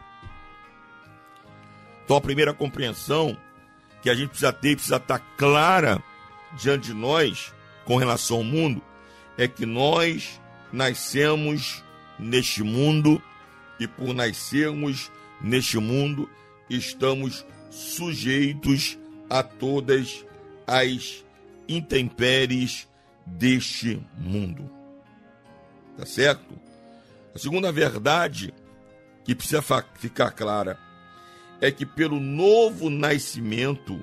Então 2.04 2.16
a 2.16 2.20
primeira 2.20 2.54
compreensão 2.54 3.36
que 4.02 4.10
a 4.10 4.14
gente 4.14 4.28
precisa 4.28 4.52
ter, 4.52 4.76
precisa 4.76 4.96
estar 4.96 5.18
clara 5.36 6.02
diante 6.58 6.88
de 6.88 6.94
nós 6.94 7.52
com 7.84 7.96
relação 7.96 8.38
ao 8.38 8.44
mundo, 8.44 8.82
é 9.36 9.48
que 9.48 9.66
nós 9.66 10.40
nascemos 10.72 11.82
neste 12.18 12.62
mundo 12.62 13.20
e 13.78 13.86
por 13.86 14.14
nascermos 14.14 15.10
neste 15.40 15.78
mundo 15.78 16.28
estamos 16.68 17.44
sujeitos 17.70 18.98
a 19.28 19.42
todas 19.42 20.24
as 20.66 21.24
intempéries 21.68 22.88
deste 23.26 24.00
mundo. 24.18 24.70
Tá 25.96 26.04
certo? 26.04 26.58
A 27.34 27.38
segunda 27.38 27.72
verdade 27.72 28.52
que 29.24 29.34
precisa 29.34 29.62
ficar 29.94 30.30
clara 30.32 30.78
é 31.60 31.70
que 31.70 31.86
pelo 31.86 32.20
novo 32.20 32.90
nascimento 32.90 34.02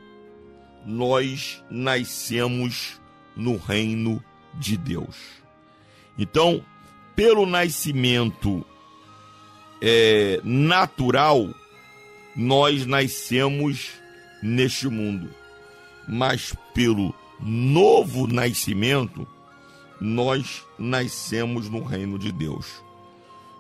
nós 0.86 1.63
nascemos 1.69 3.00
no 3.36 3.56
reino 3.58 4.24
de 4.54 4.76
Deus. 4.78 5.15
Então, 6.17 6.65
pelo 7.15 7.45
nascimento 7.45 8.65
é, 9.82 10.39
natural, 10.43 11.54
nós 12.36 12.86
nascemos 12.86 13.91
neste 14.41 14.88
mundo 14.88 15.40
mas 16.07 16.55
pelo 16.73 17.13
novo 17.39 18.27
nascimento, 18.27 19.27
nós 19.99 20.65
nascemos 20.77 21.69
no 21.69 21.83
reino 21.83 22.17
de 22.17 22.31
Deus. 22.31 22.83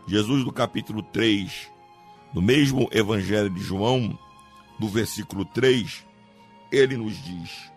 Jesus, 0.07 0.43
no 0.43 0.51
capítulo 0.51 1.03
3, 1.03 1.69
no 2.33 2.41
mesmo 2.41 2.89
Evangelho 2.91 3.49
de 3.49 3.61
João, 3.61 4.17
no 4.79 4.87
versículo 4.87 5.45
3, 5.45 6.05
ele 6.71 6.97
nos 6.97 7.21
diz: 7.23 7.71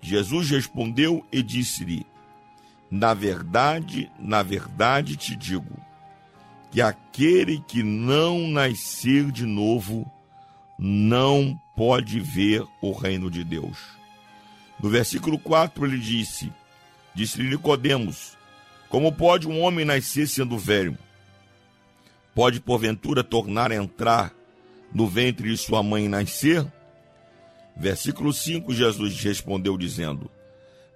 Jesus 0.00 0.50
respondeu 0.50 1.24
e 1.30 1.42
disse-lhe: 1.42 2.06
Na 2.90 3.14
verdade, 3.14 4.10
na 4.18 4.42
verdade 4.42 5.16
te 5.16 5.36
digo, 5.36 5.78
que 6.70 6.80
aquele 6.80 7.60
que 7.60 7.82
não 7.82 8.48
nascer 8.48 9.30
de 9.30 9.44
novo 9.44 10.10
não 10.78 11.60
pode 11.76 12.20
ver 12.20 12.64
o 12.80 12.92
reino 12.92 13.30
de 13.30 13.44
Deus. 13.44 13.78
No 14.80 14.88
versículo 14.88 15.38
4 15.38 15.86
ele 15.86 15.98
disse: 15.98 16.52
Disse-lhe 17.14 17.48
Nicodemos: 17.48 18.36
Como 18.88 19.12
pode 19.12 19.48
um 19.48 19.60
homem 19.60 19.84
nascer 19.84 20.28
sendo 20.28 20.58
velho? 20.58 20.98
pode 22.34 22.60
porventura 22.60 23.22
tornar 23.22 23.70
a 23.70 23.76
entrar 23.76 24.32
no 24.92 25.06
ventre 25.06 25.50
de 25.50 25.56
sua 25.56 25.82
mãe 25.82 26.04
e 26.04 26.08
nascer? 26.08 26.66
Versículo 27.76 28.32
5, 28.32 28.72
Jesus 28.74 29.18
respondeu 29.22 29.76
dizendo: 29.76 30.30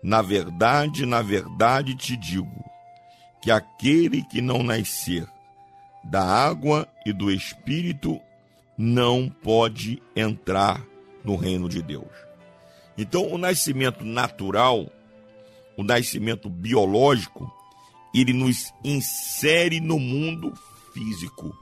Na 0.03 0.21
verdade, 0.23 1.07
na 1.07 1.23
verdade 1.23 1.95
te 1.95 2.17
digo, 2.17 2.65
que 3.41 3.51
aquele 3.51 4.23
que 4.23 4.41
não 4.41 4.63
nascer 4.63 5.27
da 6.05 6.23
água 6.23 6.87
e 7.05 7.13
do 7.13 7.31
espírito 7.31 8.21
não 8.77 9.29
pode 9.29 10.03
entrar 10.15 10.85
no 11.25 11.37
reino 11.37 11.69
de 11.69 11.83
Deus. 11.83 12.09
Então, 12.97 13.33
o 13.33 13.39
nascimento 13.39 14.05
natural, 14.05 14.91
o 15.77 15.83
nascimento 15.83 16.49
biológico, 16.49 17.51
ele 18.15 18.33
nos 18.33 18.73
insere 18.83 19.81
no 19.81 19.99
mundo 19.99 20.53
físico. 20.93 21.55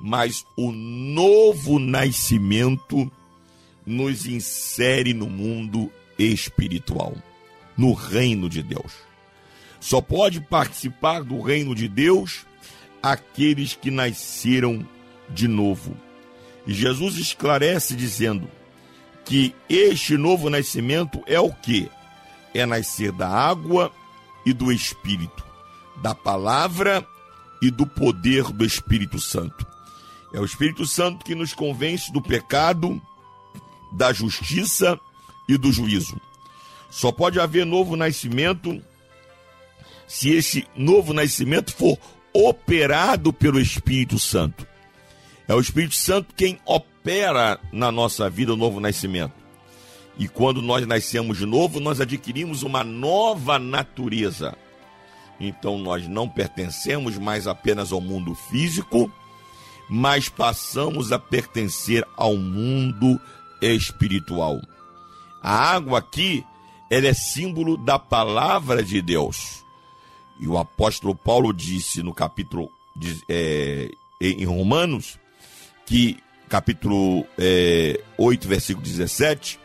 Mas 0.00 0.44
o 0.56 0.70
novo 0.72 1.78
nascimento 1.78 3.10
nos 3.84 4.26
insere 4.26 5.12
no 5.12 5.28
mundo 5.28 5.90
espiritual, 6.18 7.14
no 7.76 7.92
reino 7.92 8.48
de 8.48 8.62
Deus. 8.62 8.92
Só 9.80 10.00
pode 10.00 10.40
participar 10.40 11.24
do 11.24 11.40
reino 11.40 11.74
de 11.74 11.88
Deus 11.88 12.46
aqueles 13.02 13.74
que 13.74 13.90
nasceram 13.90 14.86
de 15.28 15.48
novo. 15.48 15.96
Jesus 16.66 17.16
esclarece 17.16 17.94
dizendo 17.94 18.48
que 19.24 19.54
este 19.68 20.16
novo 20.16 20.50
nascimento 20.50 21.22
é 21.26 21.38
o 21.38 21.52
que? 21.52 21.90
É 22.54 22.66
nascer 22.66 23.12
da 23.12 23.28
água 23.28 23.92
e 24.44 24.52
do 24.52 24.72
Espírito, 24.72 25.44
da 25.96 26.14
palavra 26.14 27.06
e 27.60 27.70
do 27.70 27.86
poder 27.86 28.44
do 28.52 28.64
Espírito 28.64 29.20
Santo. 29.20 29.66
É 30.32 30.40
o 30.40 30.44
Espírito 30.44 30.86
Santo 30.86 31.24
que 31.24 31.34
nos 31.34 31.52
convence 31.52 32.12
do 32.12 32.20
pecado, 32.20 33.00
da 33.92 34.12
justiça 34.12 34.98
e 35.48 35.56
do 35.56 35.70
juízo. 35.70 36.20
Só 36.90 37.12
pode 37.12 37.40
haver 37.40 37.64
novo 37.64 37.96
nascimento 37.96 38.82
se 40.06 40.30
esse 40.30 40.66
novo 40.76 41.12
nascimento 41.12 41.72
for 41.72 41.98
operado 42.32 43.32
pelo 43.32 43.60
Espírito 43.60 44.18
Santo. 44.18 44.66
É 45.48 45.54
o 45.54 45.60
Espírito 45.60 45.94
Santo 45.94 46.34
quem 46.34 46.58
opera 46.64 47.58
na 47.72 47.90
nossa 47.90 48.30
vida 48.30 48.52
o 48.52 48.56
novo 48.56 48.80
nascimento. 48.80 49.34
E 50.18 50.28
quando 50.28 50.60
nós 50.60 50.86
nascemos 50.86 51.38
de 51.38 51.46
novo, 51.46 51.80
nós 51.80 52.00
adquirimos 52.00 52.62
uma 52.62 52.84
nova 52.84 53.58
natureza. 53.58 54.56
Então 55.40 55.78
nós 55.78 56.06
não 56.06 56.28
pertencemos 56.28 57.18
mais 57.18 57.46
apenas 57.46 57.92
ao 57.92 58.00
mundo 58.00 58.34
físico, 58.34 59.10
mas 59.88 60.28
passamos 60.28 61.12
a 61.12 61.18
pertencer 61.18 62.06
ao 62.16 62.36
mundo 62.36 63.20
espiritual. 63.60 64.60
A 65.42 65.74
água 65.74 65.98
aqui, 65.98 66.44
ela 66.88 67.08
é 67.08 67.14
símbolo 67.14 67.76
da 67.76 67.98
palavra 67.98 68.82
de 68.82 69.02
Deus. 69.02 69.64
E 70.38 70.46
o 70.46 70.56
apóstolo 70.56 71.14
Paulo 71.14 71.52
disse 71.52 72.02
no 72.02 72.14
capítulo 72.14 72.70
de, 72.94 73.20
é, 73.28 73.90
em 74.20 74.44
Romanos, 74.44 75.18
que 75.92 76.16
capítulo 76.48 77.26
é, 77.36 78.00
8, 78.16 78.48
versículo 78.48 78.82
17, 78.82 79.60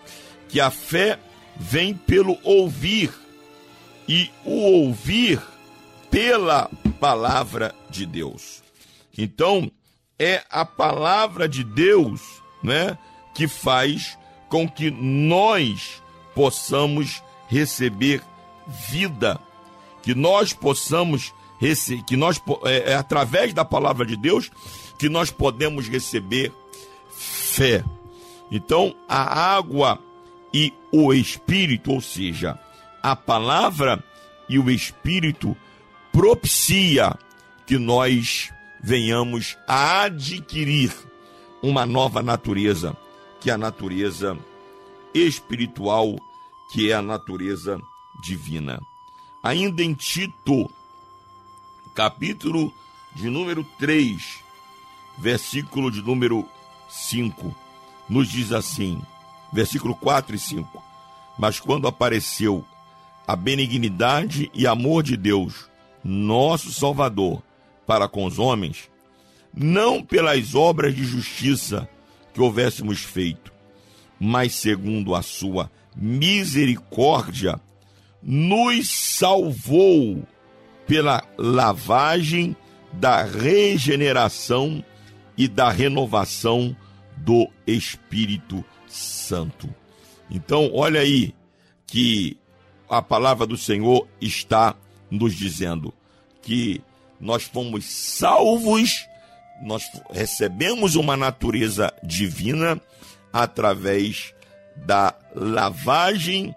que 0.49 0.59
a 0.59 0.69
fé 0.69 1.17
vem 1.55 1.93
pelo 1.93 2.37
ouvir, 2.43 3.13
e 4.09 4.29
o 4.43 4.51
ouvir 4.51 5.41
pela 6.11 6.69
palavra 6.99 7.73
de 7.89 8.05
Deus. 8.05 8.61
Então, 9.17 9.71
é 10.19 10.43
a 10.49 10.65
palavra 10.65 11.47
de 11.47 11.63
Deus, 11.63 12.19
né, 12.61 12.97
que 13.33 13.47
faz 13.47 14.17
com 14.49 14.67
que 14.67 14.91
nós 14.91 16.03
possamos 16.35 17.23
receber 17.47 18.21
vida, 18.89 19.39
que 20.03 20.13
nós 20.13 20.51
possamos 20.51 21.33
receber, 21.57 22.03
que 22.03 22.17
nós 22.17 22.41
é, 22.65 22.91
é 22.91 22.95
através 22.95 23.53
da 23.53 23.63
palavra 23.63 24.05
de 24.05 24.17
Deus 24.17 24.51
que 24.97 25.09
nós 25.09 25.31
podemos 25.31 25.87
receber 25.87 26.51
fé. 27.09 27.83
Então, 28.51 28.95
a 29.07 29.55
água 29.55 29.99
e 30.53 30.73
o 30.91 31.13
espírito, 31.13 31.91
ou 31.91 32.01
seja, 32.01 32.57
a 33.03 33.15
palavra 33.15 34.03
e 34.49 34.57
o 34.57 34.69
espírito 34.69 35.55
propicia 36.11 37.17
que 37.65 37.77
nós 37.77 38.49
venhamos 38.81 39.57
a 39.67 40.03
adquirir 40.03 40.93
uma 41.61 41.85
nova 41.85 42.21
natureza, 42.23 42.95
que 43.41 43.49
é 43.49 43.53
a 43.53 43.57
natureza 43.57 44.37
espiritual, 45.13 46.15
que 46.71 46.91
é 46.91 46.95
a 46.95 47.01
natureza 47.01 47.79
divina. 48.21 48.79
Ainda 49.43 49.83
em 49.83 49.93
Tito, 49.93 50.69
capítulo 51.93 52.73
de 53.15 53.29
número 53.29 53.63
3, 53.77 54.43
versículo 55.17 55.91
de 55.91 56.01
número 56.01 56.47
5, 56.89 57.55
nos 58.09 58.29
diz 58.29 58.51
assim, 58.51 59.01
versículo 59.51 59.95
4 59.95 60.35
e 60.35 60.39
5. 60.39 60.83
Mas 61.37 61.59
quando 61.59 61.87
apareceu 61.87 62.65
a 63.27 63.35
benignidade 63.35 64.49
e 64.53 64.65
amor 64.65 65.03
de 65.03 65.17
Deus, 65.17 65.69
nosso 66.03 66.71
Salvador, 66.71 67.43
para 67.85 68.07
com 68.07 68.25
os 68.25 68.39
homens, 68.39 68.89
não 69.53 70.03
pelas 70.03 70.55
obras 70.55 70.95
de 70.95 71.03
justiça 71.03 71.89
que 72.33 72.41
houvéssemos 72.41 72.99
feito, 72.99 73.51
mas 74.19 74.55
segundo 74.55 75.15
a 75.15 75.21
sua 75.21 75.69
misericórdia, 75.95 77.59
nos 78.21 78.89
salvou 78.89 80.23
pela 80.85 81.23
lavagem 81.37 82.55
da 82.93 83.23
regeneração 83.23 84.83
e 85.37 85.47
da 85.47 85.69
renovação 85.69 86.75
do 87.17 87.49
Espírito 87.65 88.63
Santo. 88.87 89.73
Então, 90.29 90.71
olha 90.73 91.01
aí 91.01 91.33
que 91.85 92.37
a 92.89 93.01
palavra 93.01 93.45
do 93.45 93.57
Senhor 93.57 94.07
está 94.19 94.75
nos 95.09 95.35
dizendo 95.35 95.93
que 96.41 96.81
nós 97.19 97.43
fomos 97.43 97.85
salvos, 97.85 99.07
nós 99.61 99.83
recebemos 100.11 100.95
uma 100.95 101.17
natureza 101.17 101.93
divina 102.03 102.79
através 103.31 104.33
da 104.75 105.13
lavagem, 105.35 106.53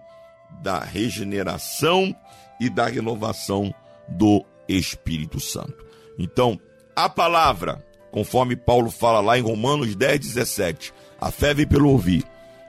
da 0.61 0.79
regeneração 0.79 2.15
e 2.59 2.69
da 2.69 2.87
renovação 2.87 3.73
do 4.07 4.45
Espírito 4.67 5.39
Santo. 5.39 5.85
Então, 6.19 6.59
a 6.95 7.09
palavra, 7.09 7.83
conforme 8.11 8.55
Paulo 8.55 8.91
fala 8.91 9.21
lá 9.21 9.37
em 9.37 9.41
Romanos 9.41 9.95
10, 9.95 10.19
17, 10.19 10.93
a 11.19 11.31
fé 11.31 11.53
vem 11.53 11.67
pelo 11.67 11.89
ouvir, 11.89 12.23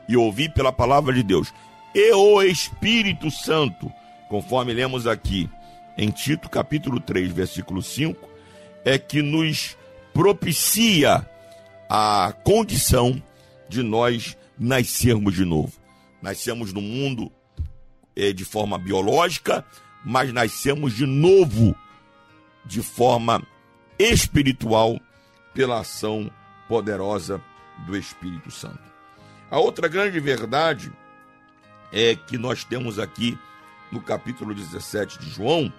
e 0.08 0.16
ouvir 0.16 0.52
pela 0.52 0.72
palavra 0.72 1.12
de 1.12 1.22
Deus, 1.22 1.52
e 1.94 2.12
o 2.12 2.42
Espírito 2.42 3.30
Santo, 3.30 3.92
conforme 4.28 4.72
lemos 4.72 5.06
aqui 5.06 5.48
em 5.98 6.10
Tito 6.10 6.48
capítulo 6.48 7.00
3, 7.00 7.30
versículo 7.32 7.82
5, 7.82 8.28
é 8.84 8.98
que 8.98 9.20
nos 9.20 9.76
propicia 10.14 11.28
a 11.88 12.32
condição 12.44 13.22
de 13.68 13.82
nós 13.82 14.36
nascermos 14.58 15.34
de 15.34 15.44
novo. 15.44 15.72
Nascemos 16.22 16.72
no 16.72 16.80
mundo 16.80 17.30
é, 18.16 18.32
de 18.32 18.44
forma 18.44 18.78
biológica, 18.78 19.64
mas 20.04 20.32
nascemos 20.32 20.94
de 20.94 21.06
novo 21.06 21.74
de 22.64 22.82
forma 22.82 23.42
espiritual 23.98 24.98
pela 25.54 25.80
ação 25.80 26.30
poderosa 26.68 27.40
do 27.86 27.96
Espírito 27.96 28.50
Santo. 28.50 28.92
A 29.50 29.58
outra 29.58 29.88
grande 29.88 30.18
verdade 30.18 30.92
é 31.92 32.16
que 32.16 32.38
nós 32.38 32.64
temos 32.64 32.98
aqui 32.98 33.38
no 33.90 34.00
capítulo 34.00 34.54
17 34.54 35.18
de 35.18 35.28
João 35.28 35.70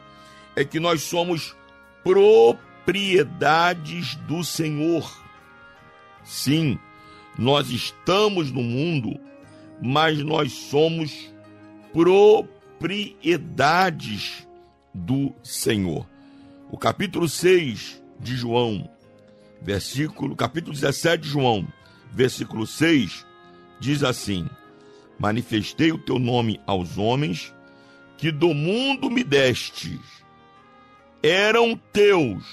é 0.55 0.63
que 0.63 0.79
nós 0.79 1.01
somos 1.01 1.55
propriedades 2.03 4.13
do 4.15 4.43
Senhor. 4.43 5.11
Sim, 6.23 6.77
nós 7.37 7.69
estamos 7.71 8.51
no 8.51 8.61
mundo, 8.61 9.19
mas 9.81 10.19
nós 10.19 10.51
somos 10.53 11.33
propriedades 11.91 14.47
do 14.93 15.33
Senhor. 15.41 16.07
O 16.69 16.77
capítulo 16.77 17.27
6 17.27 18.03
de 18.19 18.35
João, 18.35 18.87
versículo, 19.63 20.35
capítulo 20.35 20.73
17 20.73 21.23
de 21.23 21.29
João, 21.29 21.65
versículo 22.11 22.67
6, 22.67 23.25
diz 23.79 24.03
assim: 24.03 24.47
Manifestei 25.17 25.91
o 25.91 25.97
teu 25.97 26.19
nome 26.19 26.59
aos 26.67 26.97
homens 26.97 27.53
que 28.17 28.31
do 28.31 28.53
mundo 28.53 29.09
me 29.09 29.23
destes, 29.23 29.99
eram 31.21 31.79
teus, 31.91 32.43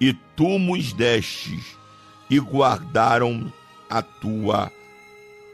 e 0.00 0.12
tu 0.34 0.58
nos 0.58 0.92
destes, 0.92 1.78
e 2.28 2.40
guardaram 2.40 3.52
a 3.88 4.00
tua 4.00 4.72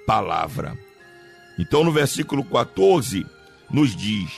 palavra. 0.07 0.79
Então, 1.59 1.83
no 1.83 1.91
versículo 1.91 2.45
14, 2.45 3.27
nos 3.69 3.97
diz: 3.97 4.31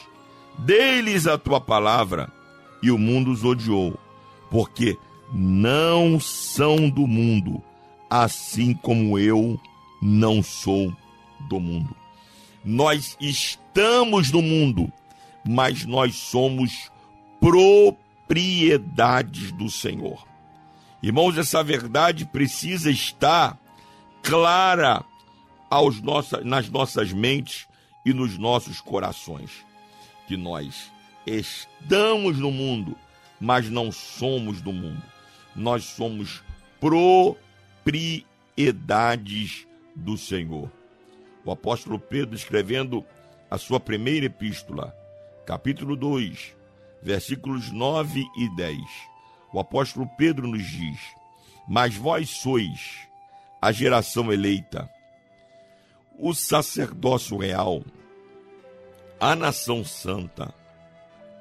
Dê-lhes 0.58 1.26
a 1.26 1.36
tua 1.36 1.60
palavra, 1.60 2.32
e 2.82 2.90
o 2.90 2.96
mundo 2.96 3.30
os 3.30 3.44
odiou, 3.44 3.98
porque 4.50 4.96
não 5.32 6.18
são 6.18 6.88
do 6.88 7.06
mundo, 7.06 7.62
assim 8.08 8.74
como 8.74 9.18
eu 9.18 9.60
não 10.02 10.42
sou 10.42 10.94
do 11.48 11.60
mundo. 11.60 11.94
Nós 12.64 13.16
estamos 13.20 14.30
no 14.30 14.42
mundo, 14.42 14.92
mas 15.46 15.86
nós 15.86 16.16
somos 16.16 16.90
propriedades 17.38 19.52
do 19.52 19.70
Senhor. 19.70 20.26
Irmãos, 21.02 21.38
essa 21.38 21.64
verdade 21.64 22.26
precisa 22.26 22.90
estar 22.90 23.58
clara 24.22 25.02
aos 25.70 26.02
nossa, 26.02 26.42
nas 26.42 26.68
nossas 26.68 27.12
mentes 27.12 27.66
e 28.04 28.12
nos 28.12 28.36
nossos 28.36 28.80
corações. 28.80 29.64
Que 30.26 30.36
nós 30.36 30.92
estamos 31.26 32.38
no 32.38 32.50
mundo, 32.50 32.96
mas 33.40 33.70
não 33.70 33.90
somos 33.90 34.60
do 34.60 34.72
mundo. 34.72 35.02
Nós 35.54 35.84
somos 35.84 36.42
propriedades 36.78 39.66
do 39.94 40.16
Senhor. 40.16 40.72
O 41.44 41.50
apóstolo 41.50 41.98
Pedro, 41.98 42.34
escrevendo 42.34 43.04
a 43.50 43.58
sua 43.58 43.78
primeira 43.80 44.26
epístola, 44.26 44.94
capítulo 45.44 45.96
2, 45.96 46.56
versículos 47.02 47.72
9 47.72 48.24
e 48.36 48.56
10, 48.56 48.78
o 49.52 49.58
apóstolo 49.58 50.08
Pedro 50.16 50.46
nos 50.46 50.64
diz: 50.64 51.00
Mas 51.66 51.96
vós 51.96 52.30
sois 52.30 53.08
a 53.60 53.72
geração 53.72 54.32
eleita, 54.32 54.88
o 56.18 56.32
sacerdócio 56.34 57.36
real, 57.36 57.82
a 59.18 59.34
nação 59.34 59.84
santa, 59.84 60.54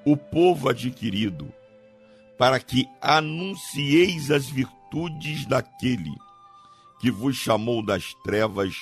o 0.03 0.17
povo 0.17 0.69
adquirido, 0.69 1.53
para 2.39 2.59
que 2.59 2.87
anuncieis 3.01 4.31
as 4.31 4.49
virtudes 4.49 5.45
daquele 5.45 6.15
que 6.99 7.11
vos 7.11 7.35
chamou 7.35 7.85
das 7.85 8.13
trevas 8.23 8.73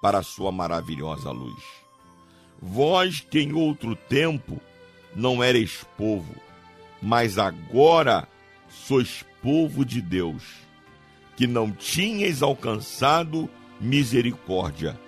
para 0.00 0.18
a 0.18 0.22
sua 0.22 0.52
maravilhosa 0.52 1.30
luz. 1.32 1.62
Vós 2.62 3.18
que 3.20 3.40
em 3.40 3.52
outro 3.52 3.96
tempo 3.96 4.60
não 5.14 5.42
erais 5.42 5.84
povo, 5.98 6.34
mas 7.02 7.36
agora 7.36 8.28
sois 8.68 9.24
povo 9.42 9.84
de 9.84 10.00
Deus, 10.00 10.42
que 11.36 11.46
não 11.48 11.70
tinhais 11.72 12.42
alcançado 12.42 13.50
misericórdia, 13.80 14.98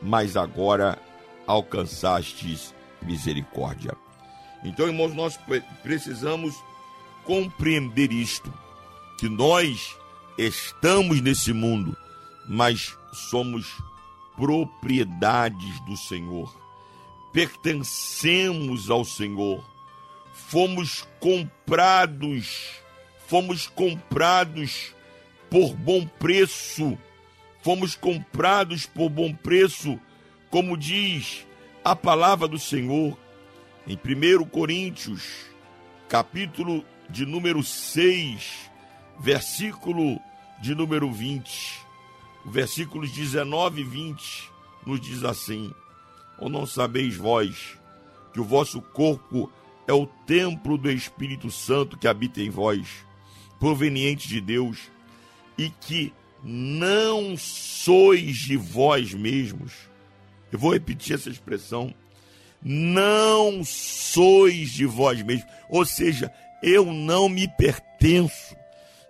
mas 0.00 0.34
agora 0.36 0.98
alcançastes 1.46 2.74
misericórdia. 3.02 3.94
Então, 4.64 4.86
irmãos, 4.86 5.14
nós 5.14 5.36
pre- 5.36 5.62
precisamos 5.82 6.54
compreender 7.24 8.12
isto, 8.12 8.52
que 9.18 9.28
nós 9.28 9.96
estamos 10.36 11.20
nesse 11.20 11.52
mundo, 11.52 11.96
mas 12.48 12.96
somos 13.12 13.66
propriedades 14.36 15.80
do 15.80 15.96
Senhor. 15.96 16.54
Pertencemos 17.32 18.90
ao 18.90 19.04
Senhor. 19.04 19.64
Fomos 20.32 21.06
comprados, 21.20 22.70
fomos 23.26 23.66
comprados 23.66 24.94
por 25.50 25.74
bom 25.74 26.06
preço. 26.06 26.98
Fomos 27.62 27.96
comprados 27.96 28.84
por 28.84 29.08
bom 29.08 29.32
preço, 29.34 29.98
como 30.50 30.76
diz 30.76 31.46
a 31.82 31.96
palavra 31.96 32.46
do 32.46 32.58
Senhor 32.58 33.16
em 33.86 33.96
1 33.96 34.44
Coríntios, 34.46 35.46
capítulo 36.08 36.84
de 37.08 37.26
número 37.26 37.62
6, 37.62 38.70
versículo 39.18 40.20
de 40.60 40.74
número 40.74 41.10
20. 41.10 41.84
Versículos 42.46 43.10
19 43.10 43.80
e 43.80 43.84
20 43.84 44.50
nos 44.86 45.00
diz 45.00 45.24
assim: 45.24 45.72
Ou 46.38 46.48
não 46.48 46.66
sabeis 46.66 47.16
vós 47.16 47.78
que 48.32 48.40
o 48.40 48.44
vosso 48.44 48.82
corpo 48.82 49.50
é 49.86 49.92
o 49.92 50.06
templo 50.06 50.76
do 50.76 50.90
Espírito 50.90 51.50
Santo 51.50 51.96
que 51.96 52.08
habita 52.08 52.40
em 52.40 52.50
vós, 52.50 52.88
proveniente 53.58 54.28
de 54.28 54.40
Deus, 54.40 54.90
e 55.56 55.70
que 55.70 56.12
não 56.42 57.36
sois 57.36 58.36
de 58.36 58.56
vós 58.56 59.14
mesmos? 59.14 59.72
Eu 60.52 60.58
vou 60.58 60.72
repetir 60.72 61.14
essa 61.14 61.30
expressão. 61.30 61.94
Não 62.62 63.62
sois 63.64 64.70
de 64.70 64.86
vós 64.86 65.22
mesmos. 65.22 65.46
Ou 65.68 65.84
seja, 65.84 66.32
eu 66.64 66.86
não 66.86 67.28
me 67.28 67.46
pertenço. 67.46 68.56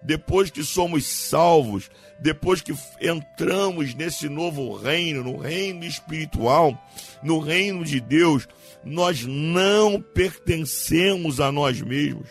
Depois 0.03 0.51
que 0.51 0.63
somos 0.65 1.07
salvos, 1.07 1.89
depois 2.19 2.61
que 2.61 2.75
entramos 3.01 3.95
nesse 3.95 4.29
novo 4.29 4.77
reino, 4.77 5.23
no 5.23 5.39
reino 5.39 5.85
espiritual, 5.85 6.77
no 7.23 7.39
reino 7.39 7.85
de 7.85 8.01
Deus, 8.01 8.47
nós 8.85 9.25
não 9.25 10.03
pertencemos 10.03 11.41
a 11.41 11.51
nós 11.51 11.81
mesmos. 11.81 12.29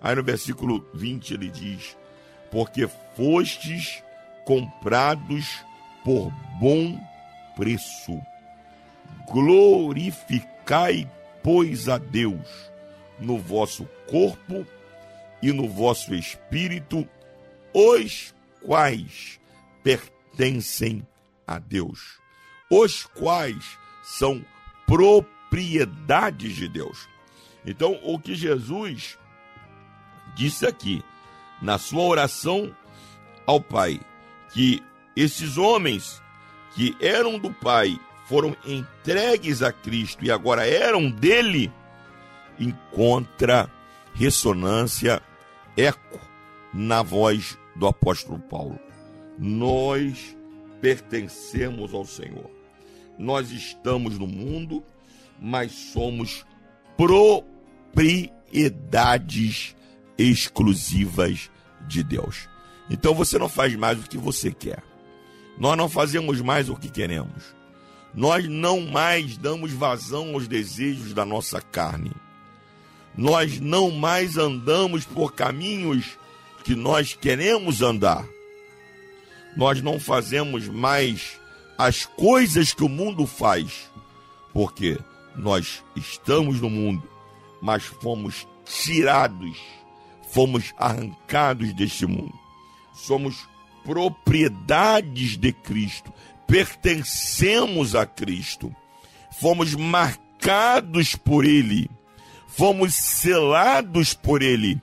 Aí 0.00 0.14
no 0.14 0.22
versículo 0.22 0.86
20 0.94 1.34
ele 1.34 1.48
diz: 1.48 1.96
Porque 2.50 2.88
fostes 3.16 4.02
comprados 4.44 5.46
por 6.04 6.30
bom 6.60 7.00
preço. 7.56 8.20
Glorificai, 9.32 11.10
pois, 11.42 11.88
a 11.88 11.96
Deus 11.98 12.73
no 13.18 13.38
vosso 13.38 13.88
corpo 14.08 14.66
e 15.42 15.52
no 15.52 15.68
vosso 15.68 16.14
espírito, 16.14 17.08
os 17.72 18.34
quais 18.62 19.40
pertencem 19.82 21.06
a 21.46 21.58
Deus, 21.58 22.18
os 22.70 23.04
quais 23.04 23.78
são 24.02 24.44
propriedades 24.86 26.56
de 26.56 26.68
Deus. 26.68 27.08
Então, 27.66 27.98
o 28.02 28.18
que 28.18 28.34
Jesus 28.34 29.18
disse 30.34 30.66
aqui 30.66 31.02
na 31.62 31.78
sua 31.78 32.02
oração 32.02 32.74
ao 33.46 33.60
Pai, 33.60 34.00
que 34.52 34.82
esses 35.16 35.56
homens 35.56 36.22
que 36.74 36.96
eram 37.00 37.38
do 37.38 37.50
Pai 37.50 37.98
foram 38.26 38.56
entregues 38.64 39.62
a 39.62 39.72
Cristo 39.72 40.24
e 40.24 40.30
agora 40.30 40.66
eram 40.66 41.10
dele, 41.10 41.72
encontra 42.58 43.70
ressonância, 44.14 45.22
eco 45.76 46.18
na 46.72 47.02
voz 47.02 47.58
do 47.76 47.86
apóstolo 47.86 48.38
Paulo. 48.38 48.78
Nós 49.38 50.34
pertencemos 50.80 51.92
ao 51.94 52.04
Senhor. 52.04 52.50
Nós 53.18 53.50
estamos 53.50 54.18
no 54.18 54.26
mundo, 54.26 54.82
mas 55.40 55.72
somos 55.72 56.44
propriedades 56.96 59.74
exclusivas 60.16 61.50
de 61.86 62.02
Deus. 62.02 62.48
Então 62.90 63.14
você 63.14 63.38
não 63.38 63.48
faz 63.48 63.74
mais 63.76 63.98
o 63.98 64.08
que 64.08 64.18
você 64.18 64.52
quer. 64.52 64.82
Nós 65.58 65.76
não 65.76 65.88
fazemos 65.88 66.40
mais 66.40 66.68
o 66.68 66.76
que 66.76 66.90
queremos. 66.90 67.54
Nós 68.12 68.48
não 68.48 68.80
mais 68.80 69.36
damos 69.36 69.72
vazão 69.72 70.34
aos 70.34 70.46
desejos 70.46 71.12
da 71.12 71.24
nossa 71.24 71.60
carne. 71.60 72.12
Nós 73.16 73.60
não 73.60 73.90
mais 73.90 74.36
andamos 74.36 75.04
por 75.04 75.32
caminhos 75.32 76.18
que 76.64 76.74
nós 76.74 77.14
queremos 77.14 77.82
andar. 77.82 78.26
Nós 79.56 79.80
não 79.80 80.00
fazemos 80.00 80.68
mais 80.68 81.38
as 81.78 82.06
coisas 82.06 82.72
que 82.72 82.82
o 82.82 82.88
mundo 82.88 83.26
faz, 83.26 83.90
porque 84.52 84.98
nós 85.36 85.82
estamos 85.94 86.60
no 86.60 86.70
mundo, 86.70 87.08
mas 87.60 87.84
fomos 87.84 88.46
tirados, 88.64 89.56
fomos 90.32 90.72
arrancados 90.76 91.72
deste 91.72 92.06
mundo. 92.06 92.34
Somos 92.94 93.46
propriedades 93.84 95.36
de 95.36 95.52
Cristo, 95.52 96.12
pertencemos 96.46 97.94
a 97.94 98.06
Cristo, 98.06 98.74
fomos 99.40 99.74
marcados 99.74 101.14
por 101.14 101.44
Ele, 101.44 101.90
fomos 102.56 102.94
selados 102.94 104.14
por 104.14 104.42
Ele. 104.42 104.80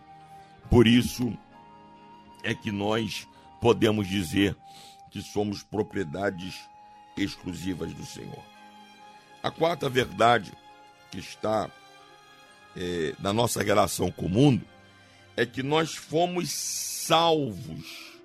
Por 0.69 0.88
isso 0.88 1.34
é 2.43 2.53
que 2.53 2.72
nós 2.72 3.28
podemos 3.61 4.07
dizer 4.07 4.55
que 5.09 5.22
somos 5.22 5.63
propriedades 5.63 6.59
exclusivas 7.15 7.93
do 7.93 8.05
Senhor. 8.05 8.43
A 9.41 9.49
quarta 9.49 9.89
verdade 9.89 10.51
que 11.09 11.19
está 11.19 11.69
é, 12.76 13.13
na 13.19 13.34
nossa 13.34 13.63
relação 13.63 14.11
com 14.11 14.26
o 14.26 14.30
mundo 14.30 14.65
é 15.36 15.45
que 15.45 15.63
nós 15.63 15.95
fomos 15.95 16.51
salvos 16.51 18.19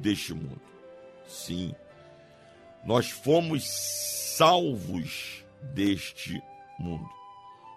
deste 0.00 0.34
mundo. 0.34 0.60
Sim, 1.28 1.74
nós 2.84 3.10
fomos 3.10 3.64
salvos 4.36 5.44
deste 5.74 6.40
mundo. 6.78 7.15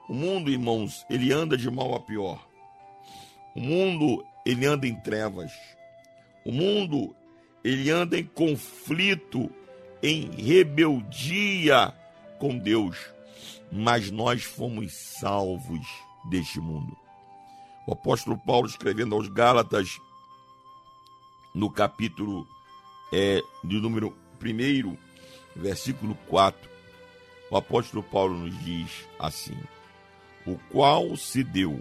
O 0.09 0.13
mundo, 0.15 0.49
irmãos, 0.49 1.05
ele 1.07 1.31
anda 1.31 1.55
de 1.55 1.69
mal 1.69 1.93
a 1.93 1.99
pior. 1.99 2.43
O 3.55 3.59
mundo, 3.59 4.25
ele 4.43 4.65
anda 4.65 4.87
em 4.87 4.95
trevas. 4.95 5.51
O 6.43 6.51
mundo, 6.51 7.15
ele 7.63 7.91
anda 7.91 8.17
em 8.17 8.25
conflito, 8.25 9.51
em 10.01 10.31
rebeldia 10.31 11.93
com 12.39 12.57
Deus. 12.57 12.97
Mas 13.71 14.09
nós 14.09 14.43
fomos 14.43 14.91
salvos 14.93 15.85
deste 16.27 16.59
mundo. 16.59 16.97
O 17.85 17.93
apóstolo 17.93 18.35
Paulo, 18.35 18.67
escrevendo 18.67 19.13
aos 19.13 19.27
Gálatas, 19.27 19.99
no 21.53 21.69
capítulo 21.69 22.47
é, 23.13 23.43
de 23.63 23.79
número 23.79 24.17
1, 24.43 24.97
versículo 25.55 26.17
4, 26.27 26.67
o 27.51 27.57
apóstolo 27.57 28.01
Paulo 28.01 28.35
nos 28.35 28.57
diz 28.63 29.07
assim: 29.19 29.55
O 30.49 30.57
qual 30.71 31.15
se 31.15 31.43
deu 31.43 31.79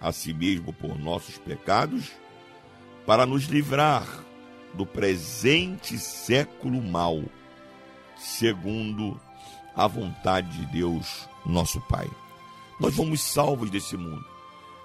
a 0.00 0.10
si 0.10 0.32
mesmo 0.32 0.72
por 0.72 0.98
nossos 0.98 1.36
pecados, 1.36 2.12
para 3.04 3.26
nos 3.26 3.44
livrar 3.44 4.06
do 4.72 4.86
presente 4.86 5.98
século 5.98 6.82
mau, 6.82 7.22
segundo 8.16 9.20
a 9.74 9.86
vontade 9.86 10.48
de 10.56 10.64
Deus, 10.72 11.28
nosso 11.44 11.78
Pai. 11.82 12.10
Nós 12.80 12.94
fomos 12.94 13.20
salvos 13.20 13.68
desse 13.68 13.98
mundo. 13.98 14.24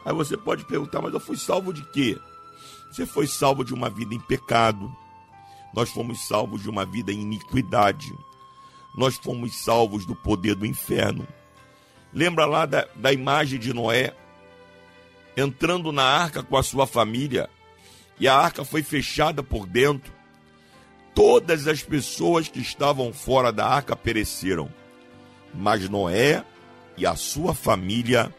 Aí 0.04 0.14
você 0.14 0.36
pode 0.36 0.66
perguntar, 0.66 1.02
mas 1.02 1.14
eu 1.14 1.20
fui 1.22 1.38
salvo 1.38 1.74
de 1.74 1.90
quê? 1.94 2.20
Você 2.92 3.06
foi 3.06 3.28
salvo 3.28 3.64
de 3.64 3.74
uma 3.74 3.90
vida 3.90 4.14
em 4.14 4.20
pecado. 4.20 4.94
Nós 5.74 5.90
fomos 5.90 6.28
salvos 6.28 6.62
de 6.62 6.70
uma 6.70 6.86
vida 6.86 7.14
em 7.14 7.22
iniquidade. 7.22 8.14
Nós 8.94 9.16
fomos 9.16 9.56
salvos 9.56 10.06
do 10.06 10.18
poder 10.18 10.54
do 10.54 10.66
inferno. 10.66 11.26
Lembra 12.14 12.46
lá 12.46 12.66
da, 12.66 12.88
da 12.96 13.14
imagem 13.14 13.60
de 13.60 13.74
Noé 13.74 14.14
entrando 15.36 15.92
na 15.92 16.04
arca 16.04 16.44
com 16.44 16.58
a 16.58 16.64
sua 16.64 16.86
família 16.86 17.50
e 18.20 18.28
a 18.28 18.36
arca 18.36 18.64
foi 18.64 18.84
fechada 18.84 19.42
por 19.42 19.66
dentro. 19.66 20.12
Todas 21.16 21.68
as 21.68 21.82
pessoas 21.84 22.48
que 22.48 22.60
estavam 22.60 23.12
fora 23.12 23.52
da 23.52 23.68
arca 23.68 23.96
pereceram, 23.96 24.70
mas 25.54 25.90
Noé 25.90 26.44
e 26.98 27.06
a 27.06 27.16
sua 27.16 27.54
família 27.54 28.34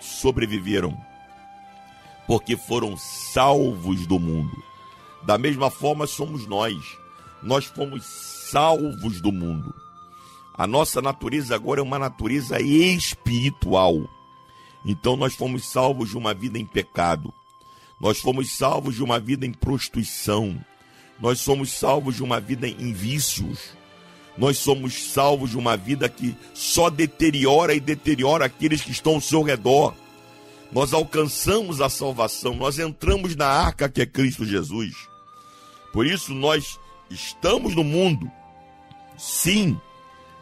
sobreviveram, 0.00 0.96
porque 2.26 2.56
foram 2.56 2.96
salvos 2.96 4.06
do 4.06 4.18
mundo. 4.18 4.56
Da 5.22 5.36
mesma 5.36 5.70
forma 5.70 6.06
somos 6.06 6.46
nós, 6.46 6.76
nós 7.42 7.66
fomos 7.66 8.04
salvos 8.50 9.20
do 9.20 9.30
mundo. 9.30 9.74
A 10.58 10.66
nossa 10.66 11.00
natureza 11.00 11.54
agora 11.54 11.78
é 11.78 11.82
uma 11.84 12.00
natureza 12.00 12.60
espiritual. 12.60 14.10
Então 14.84 15.16
nós 15.16 15.36
fomos 15.36 15.64
salvos 15.64 16.08
de 16.10 16.18
uma 16.18 16.34
vida 16.34 16.58
em 16.58 16.66
pecado. 16.66 17.32
Nós 18.00 18.18
fomos 18.18 18.50
salvos 18.50 18.96
de 18.96 19.04
uma 19.04 19.20
vida 19.20 19.46
em 19.46 19.52
prostituição. 19.52 20.58
Nós 21.20 21.38
somos 21.38 21.70
salvos 21.70 22.16
de 22.16 22.24
uma 22.24 22.40
vida 22.40 22.66
em 22.66 22.92
vícios. 22.92 23.76
Nós 24.36 24.58
somos 24.58 25.12
salvos 25.12 25.50
de 25.50 25.56
uma 25.56 25.76
vida 25.76 26.08
que 26.08 26.34
só 26.54 26.90
deteriora 26.90 27.72
e 27.72 27.78
deteriora 27.78 28.44
aqueles 28.44 28.82
que 28.82 28.90
estão 28.90 29.14
ao 29.14 29.20
seu 29.20 29.42
redor. 29.42 29.94
Nós 30.72 30.92
alcançamos 30.92 31.80
a 31.80 31.88
salvação, 31.88 32.54
nós 32.54 32.80
entramos 32.80 33.36
na 33.36 33.46
arca 33.46 33.88
que 33.88 34.02
é 34.02 34.06
Cristo 34.06 34.44
Jesus. 34.44 34.94
Por 35.92 36.04
isso 36.04 36.34
nós 36.34 36.78
estamos 37.08 37.76
no 37.76 37.84
mundo. 37.84 38.30
Sim, 39.16 39.80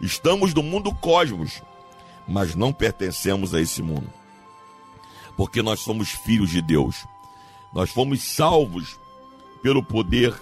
estamos 0.00 0.54
no 0.54 0.62
mundo 0.62 0.94
cosmos, 0.94 1.62
mas 2.26 2.54
não 2.54 2.72
pertencemos 2.72 3.54
a 3.54 3.60
esse 3.60 3.82
mundo. 3.82 4.10
Porque 5.36 5.60
nós 5.62 5.80
somos 5.80 6.10
filhos 6.10 6.48
de 6.50 6.62
Deus. 6.62 7.04
Nós 7.72 7.90
fomos 7.90 8.22
salvos 8.22 8.98
pelo 9.62 9.82
poder 9.82 10.34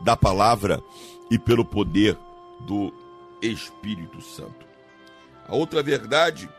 da 0.00 0.16
palavra 0.16 0.82
e 1.30 1.38
pelo 1.38 1.64
poder 1.64 2.18
do 2.60 2.92
Espírito 3.40 4.20
Santo. 4.20 4.66
A 5.48 5.54
outra 5.54 5.82
verdade 5.82 6.50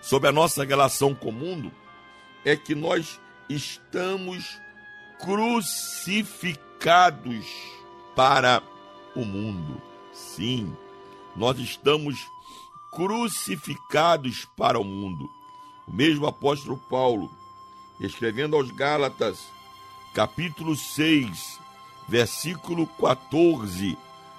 sobre 0.00 0.28
a 0.28 0.32
nossa 0.32 0.64
relação 0.64 1.14
com 1.14 1.30
o 1.30 1.32
mundo 1.32 1.72
é 2.44 2.56
que 2.56 2.74
nós 2.74 3.20
estamos 3.48 4.60
crucificados 5.18 7.46
para 8.14 8.62
o 9.14 9.24
mundo. 9.24 9.80
Sim, 10.12 10.76
nós 11.36 11.58
estamos 11.58 12.26
crucificados 12.92 14.46
para 14.56 14.78
o 14.78 14.84
mundo. 14.84 15.28
O 15.86 15.92
mesmo 15.92 16.26
apóstolo 16.26 16.76
Paulo, 16.88 17.30
escrevendo 18.00 18.56
aos 18.56 18.70
Gálatas, 18.70 19.38
capítulo 20.14 20.76
6, 20.76 21.58
versículo 22.08 22.86
14. 22.86 23.96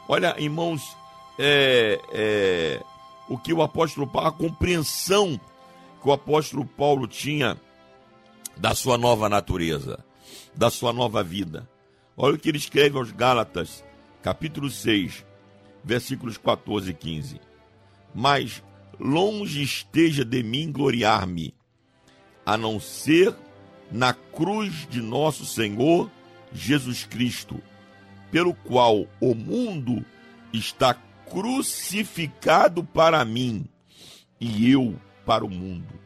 Olha, 0.08 0.36
irmãos, 0.40 0.96
é, 1.38 2.02
é, 2.12 2.84
o 3.28 3.38
que 3.38 3.54
o 3.54 3.62
apóstolo 3.62 4.06
Paulo, 4.06 4.28
a 4.28 4.32
compreensão 4.32 5.40
que 6.02 6.10
o 6.10 6.12
apóstolo 6.12 6.66
Paulo 6.66 7.08
tinha 7.08 7.58
da 8.58 8.76
sua 8.76 8.98
nova 8.98 9.30
natureza, 9.30 10.04
da 10.54 10.70
sua 10.70 10.92
nova 10.92 11.24
vida. 11.24 11.70
Olha 12.18 12.36
o 12.36 12.38
que 12.38 12.50
ele 12.50 12.58
escreve 12.58 12.98
aos 12.98 13.12
Gálatas, 13.12 13.84
capítulo 14.22 14.70
6, 14.70 15.26
versículos 15.84 16.38
14 16.38 16.92
e 16.92 16.94
15. 16.94 17.42
Mas 18.14 18.64
longe 19.00 19.62
esteja 19.62 20.24
de 20.24 20.44
mim 20.44 20.72
gloriar-me, 20.72 21.54
a 22.46 22.58
não 22.58 22.80
ser 22.80 23.36
na 23.92 24.14
cruz 24.14 24.88
de 24.90 25.02
nosso 25.02 25.46
Senhor 25.46 26.10
Jesus 26.54 27.06
Cristo, 27.06 27.62
pelo 28.32 28.54
qual 28.54 29.08
o 29.20 29.34
mundo 29.36 30.06
está 30.54 30.94
crucificado 31.30 32.84
para 32.84 33.24
mim 33.24 33.66
e 34.40 34.70
eu 34.70 35.00
para 35.26 35.46
o 35.46 35.50
mundo. 35.50 36.00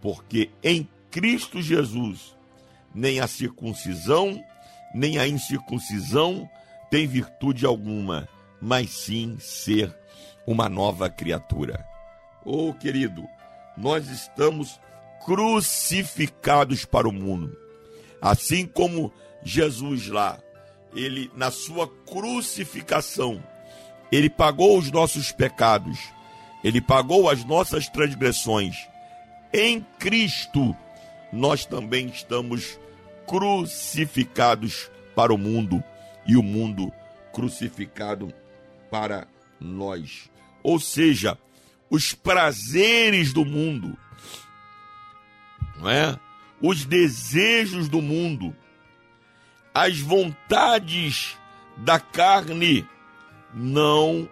Porque 0.00 0.50
em 0.62 0.88
Cristo 1.10 1.62
Jesus 1.62 2.36
nem 2.94 3.20
a 3.20 3.26
circuncisão, 3.26 4.42
nem 4.94 5.18
a 5.18 5.28
incircuncisão 5.28 6.48
tem 6.90 7.06
virtude 7.06 7.66
alguma, 7.66 8.28
mas 8.60 8.90
sim 8.90 9.36
ser 9.38 9.94
uma 10.46 10.68
nova 10.68 11.10
criatura. 11.10 11.86
Oh, 12.44 12.72
querido, 12.72 13.26
nós 13.76 14.08
estamos 14.08 14.80
crucificados 15.24 16.84
para 16.84 17.08
o 17.08 17.12
mundo. 17.12 17.56
Assim 18.20 18.66
como 18.66 19.12
Jesus 19.42 20.08
lá, 20.08 20.38
ele 20.94 21.30
na 21.36 21.50
sua 21.50 21.86
crucificação, 21.86 23.42
ele 24.10 24.30
pagou 24.30 24.78
os 24.78 24.90
nossos 24.90 25.30
pecados, 25.30 25.98
ele 26.64 26.80
pagou 26.80 27.28
as 27.28 27.44
nossas 27.44 27.88
transgressões. 27.88 28.88
Em 29.52 29.80
Cristo, 29.98 30.74
nós 31.32 31.64
também 31.66 32.06
estamos 32.06 32.78
crucificados 33.26 34.90
para 35.14 35.32
o 35.32 35.38
mundo 35.38 35.82
e 36.26 36.36
o 36.36 36.42
mundo 36.42 36.92
crucificado 37.32 38.32
para 38.90 39.26
nós. 39.60 40.30
Ou 40.62 40.78
seja, 40.78 41.38
os 41.90 42.12
prazeres 42.14 43.32
do 43.32 43.44
mundo, 43.44 43.96
não 45.76 45.88
é? 45.88 46.18
Os 46.60 46.84
desejos 46.84 47.88
do 47.88 48.02
mundo, 48.02 48.54
as 49.72 50.00
vontades 50.00 51.38
da 51.76 52.00
carne 52.00 52.86
não 53.54 54.28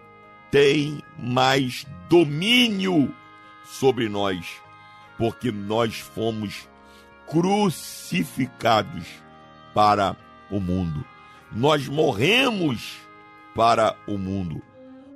têm 0.51 1.01
mais 1.17 1.85
domínio 2.09 3.13
sobre 3.65 4.09
nós, 4.09 4.45
porque 5.17 5.51
nós 5.51 5.99
fomos 5.99 6.67
crucificados 7.27 9.05
para 9.73 10.15
o 10.49 10.59
mundo. 10.59 11.05
Nós 11.51 11.87
morremos 11.87 12.97
para 13.57 13.97
o 14.07 14.19
mundo. 14.19 14.61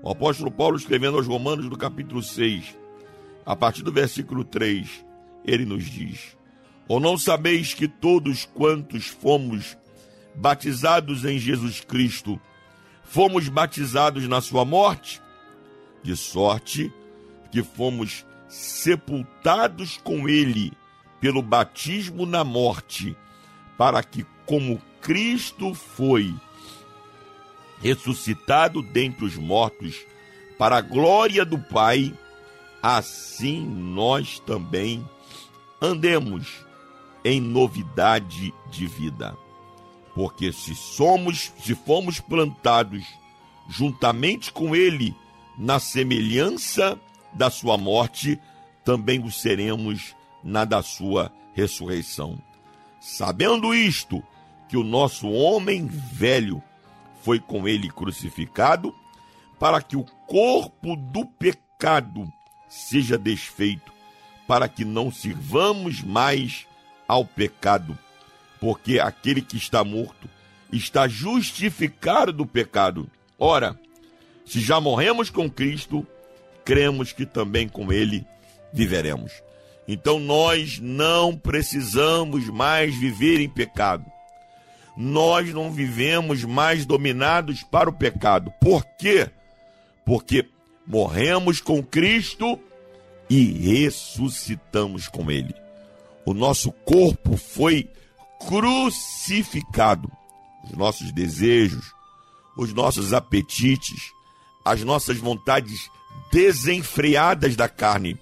O 0.02 0.10
apóstolo 0.10 0.50
Paulo, 0.50 0.76
escrevendo 0.76 1.16
aos 1.16 1.28
Romanos, 1.28 1.70
no 1.70 1.78
capítulo 1.78 2.24
6, 2.24 2.76
a 3.46 3.56
partir 3.56 3.84
do 3.84 3.92
versículo 3.92 4.44
3, 4.44 5.06
ele 5.46 5.64
nos 5.64 5.86
diz: 5.86 6.36
Ou 6.88 7.00
não 7.00 7.20
sabeis 7.20 7.76
que 7.76 7.88
todos 7.88 8.46
quantos 8.46 9.06
fomos 9.06 9.78
batizados 10.34 11.24
em 11.24 11.38
Jesus 11.38 11.82
Cristo, 11.82 12.42
fomos 13.04 13.48
batizados 13.48 14.28
na 14.28 14.42
sua 14.42 14.66
morte? 14.66 15.22
De 16.02 16.16
sorte 16.16 16.92
que 17.52 17.62
fomos 17.62 18.26
sepultados 18.48 19.98
com 19.98 20.28
ele 20.28 20.74
pelo 21.20 21.44
batismo 21.44 22.26
na 22.26 22.44
morte, 22.44 23.16
para 23.78 24.02
que, 24.02 24.26
como 24.48 24.82
Cristo 25.00 25.76
foi 25.76 26.34
ressuscitado 27.82 28.82
dentre 28.82 29.26
os 29.26 29.36
mortos, 29.36 30.06
para 30.58 30.78
a 30.78 30.82
glória 30.82 31.44
do 31.44 31.58
Pai, 31.58 32.14
assim 32.82 33.66
nós 33.66 34.40
também 34.40 35.04
andemos 35.82 36.66
em 37.26 37.42
novidade 37.42 38.54
de 38.70 38.88
vida. 38.88 39.36
Porque 40.14 40.52
se 40.52 40.76
somos, 40.76 41.52
se 41.60 41.74
fomos 41.74 42.20
plantados 42.20 43.04
juntamente 43.70 44.52
com 44.52 44.76
ele 44.76 45.16
na 45.58 45.80
semelhança 45.80 47.00
da 47.34 47.50
sua 47.50 47.78
morte, 47.78 48.40
também 48.84 49.24
o 49.24 49.32
seremos 49.32 50.16
na 50.44 50.66
da 50.66 50.84
sua 50.84 51.32
ressurreição. 51.54 52.38
Sabendo 53.00 53.74
isto, 53.74 54.24
que 54.68 54.78
o 54.78 54.84
nosso 54.84 55.30
homem 55.30 55.86
velho 55.88 56.62
foi 57.24 57.40
com 57.40 57.68
ele 57.68 57.90
crucificado, 57.90 58.94
para 59.60 59.82
que 59.82 59.96
o 59.96 60.04
corpo 60.28 60.96
do 60.96 61.26
pecado 61.26 62.32
seja 62.68 63.18
desfeito, 63.18 63.92
para 64.48 64.68
que 64.68 64.84
não 64.84 65.12
sirvamos 65.12 66.02
mais 66.02 66.66
ao 67.08 67.26
pecado, 67.26 67.98
porque 68.60 69.00
aquele 69.00 69.42
que 69.42 69.58
está 69.58 69.84
morto 69.84 70.30
está 70.72 71.08
justificado 71.08 72.32
do 72.32 72.46
pecado. 72.46 73.10
Ora, 73.38 73.78
se 74.46 74.60
já 74.60 74.80
morremos 74.80 75.30
com 75.30 75.50
Cristo, 75.50 76.06
cremos 76.64 77.12
que 77.12 77.26
também 77.26 77.68
com 77.68 77.92
ele 77.92 78.26
viveremos. 78.74 79.32
Então 79.88 80.20
nós 80.20 80.80
não 80.80 81.36
precisamos 81.36 82.48
mais 82.50 82.96
viver 82.96 83.42
em 83.42 83.50
pecado. 83.50 84.06
Nós 84.96 85.54
não 85.54 85.72
vivemos 85.72 86.44
mais 86.44 86.86
dominados 86.86 87.64
para 87.64 87.90
o 87.90 87.94
pecado. 87.94 88.52
Por 88.60 88.86
quê? 88.98 89.30
Porque 90.06 90.48
morremos 90.86 91.62
com 91.62 91.82
Cristo 91.82 92.60
e 93.30 93.84
ressuscitamos 93.84 95.08
com 95.08 95.32
Ele. 95.32 95.56
O 96.26 96.34
nosso 96.34 96.72
corpo 96.72 97.38
foi 97.38 97.90
crucificado. 98.48 100.12
Os 100.64 100.72
nossos 100.72 101.12
desejos, 101.12 101.94
os 102.58 102.74
nossos 102.74 103.14
apetites, 103.14 104.12
as 104.64 104.84
nossas 104.84 105.18
vontades 105.18 105.90
desenfreadas 106.32 107.56
da 107.56 107.68
carne 107.68 108.18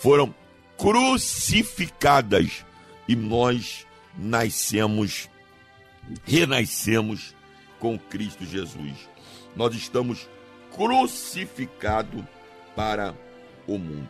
foram 0.00 0.34
crucificadas 0.76 2.64
e 3.06 3.16
nós 3.16 3.86
nascemos, 4.16 5.28
renascemos 6.24 7.34
com 7.78 7.98
Cristo 7.98 8.44
Jesus. 8.44 9.08
Nós 9.54 9.74
estamos 9.74 10.28
crucificados 10.74 12.24
para 12.74 13.14
o 13.66 13.78
mundo. 13.78 14.08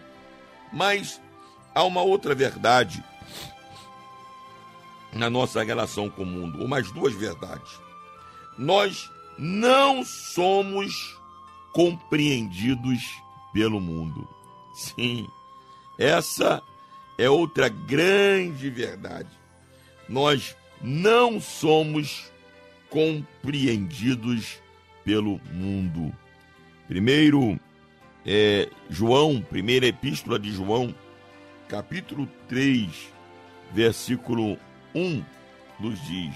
Mas 0.72 1.20
há 1.74 1.82
uma 1.84 2.02
outra 2.02 2.34
verdade 2.34 3.02
na 5.12 5.30
nossa 5.30 5.62
relação 5.62 6.10
com 6.10 6.22
o 6.22 6.26
mundo, 6.26 6.60
ou 6.60 6.68
mais 6.68 6.90
duas 6.92 7.14
verdades. 7.14 7.80
Nós 8.58 9.10
não 9.38 10.04
somos 10.04 11.16
compreendidos 11.72 13.02
pelo 13.52 13.80
mundo. 13.80 14.28
Sim, 14.74 15.26
essa 15.98 16.62
é 17.16 17.28
outra 17.28 17.68
grande 17.68 18.70
verdade. 18.70 19.30
Nós 20.08 20.56
não 20.82 21.40
somos 21.40 22.30
compreendidos 22.90 24.60
pelo 25.04 25.40
mundo. 25.52 26.14
Primeiro, 26.86 27.58
é, 28.24 28.68
João, 28.88 29.40
primeira 29.40 29.86
epístola 29.86 30.38
de 30.38 30.52
João, 30.52 30.94
capítulo 31.68 32.28
3, 32.48 32.88
versículo 33.72 34.58
1, 34.94 35.24
nos 35.80 36.00
diz: 36.06 36.34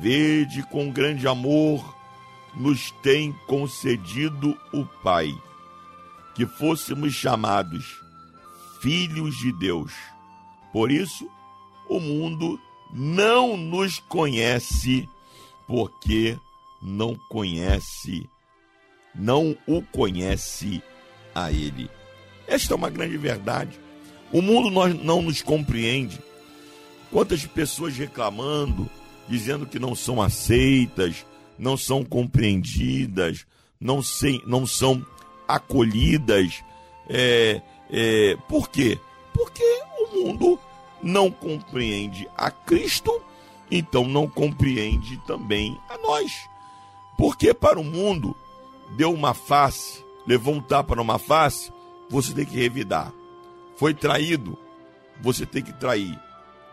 Vede 0.00 0.62
com 0.64 0.90
grande 0.90 1.26
amor 1.26 1.96
nos 2.56 2.90
tem 3.02 3.32
concedido 3.46 4.58
o 4.72 4.84
Pai, 5.02 5.30
que 6.34 6.46
fôssemos 6.46 7.14
chamados 7.14 8.02
filhos 8.80 9.36
de 9.36 9.52
Deus. 9.52 9.92
Por 10.72 10.90
isso, 10.90 11.30
o 11.88 12.00
mundo 12.00 12.58
não 12.92 13.56
nos 13.56 13.98
conhece, 13.98 15.08
porque 15.66 16.38
não 16.82 17.14
conhece, 17.28 18.28
não 19.14 19.56
o 19.66 19.82
conhece 19.82 20.82
a 21.34 21.50
Ele. 21.50 21.90
Esta 22.46 22.74
é 22.74 22.76
uma 22.76 22.90
grande 22.90 23.16
verdade. 23.16 23.78
O 24.32 24.40
mundo 24.40 24.70
não 24.70 25.22
nos 25.22 25.42
compreende. 25.42 26.20
Quantas 27.10 27.44
pessoas 27.46 27.96
reclamando, 27.96 28.88
dizendo 29.28 29.66
que 29.66 29.78
não 29.78 29.94
são 29.94 30.20
aceitas, 30.20 31.24
não 31.58 31.76
são 31.76 32.04
compreendidas, 32.04 33.46
não, 33.80 34.02
sei, 34.02 34.40
não 34.46 34.66
são 34.66 35.04
acolhidas. 35.48 36.62
É, 37.08 37.60
é, 37.90 38.36
por 38.48 38.68
quê? 38.68 38.98
Porque 39.32 39.64
o 40.00 40.24
mundo 40.24 40.58
não 41.06 41.30
compreende 41.30 42.28
a 42.36 42.50
Cristo, 42.50 43.22
então 43.70 44.04
não 44.06 44.28
compreende 44.28 45.16
também 45.18 45.80
a 45.88 45.96
nós. 45.98 46.48
Porque 47.16 47.54
para 47.54 47.78
o 47.78 47.84
mundo 47.84 48.36
deu 48.96 49.12
uma 49.12 49.32
face, 49.32 50.04
levou 50.26 50.54
um 50.54 50.60
tapa 50.60 50.96
numa 50.96 51.18
face, 51.18 51.72
você 52.10 52.34
tem 52.34 52.44
que 52.44 52.56
revidar. 52.56 53.12
Foi 53.76 53.94
traído, 53.94 54.58
você 55.22 55.46
tem 55.46 55.62
que 55.62 55.72
trair. 55.72 56.18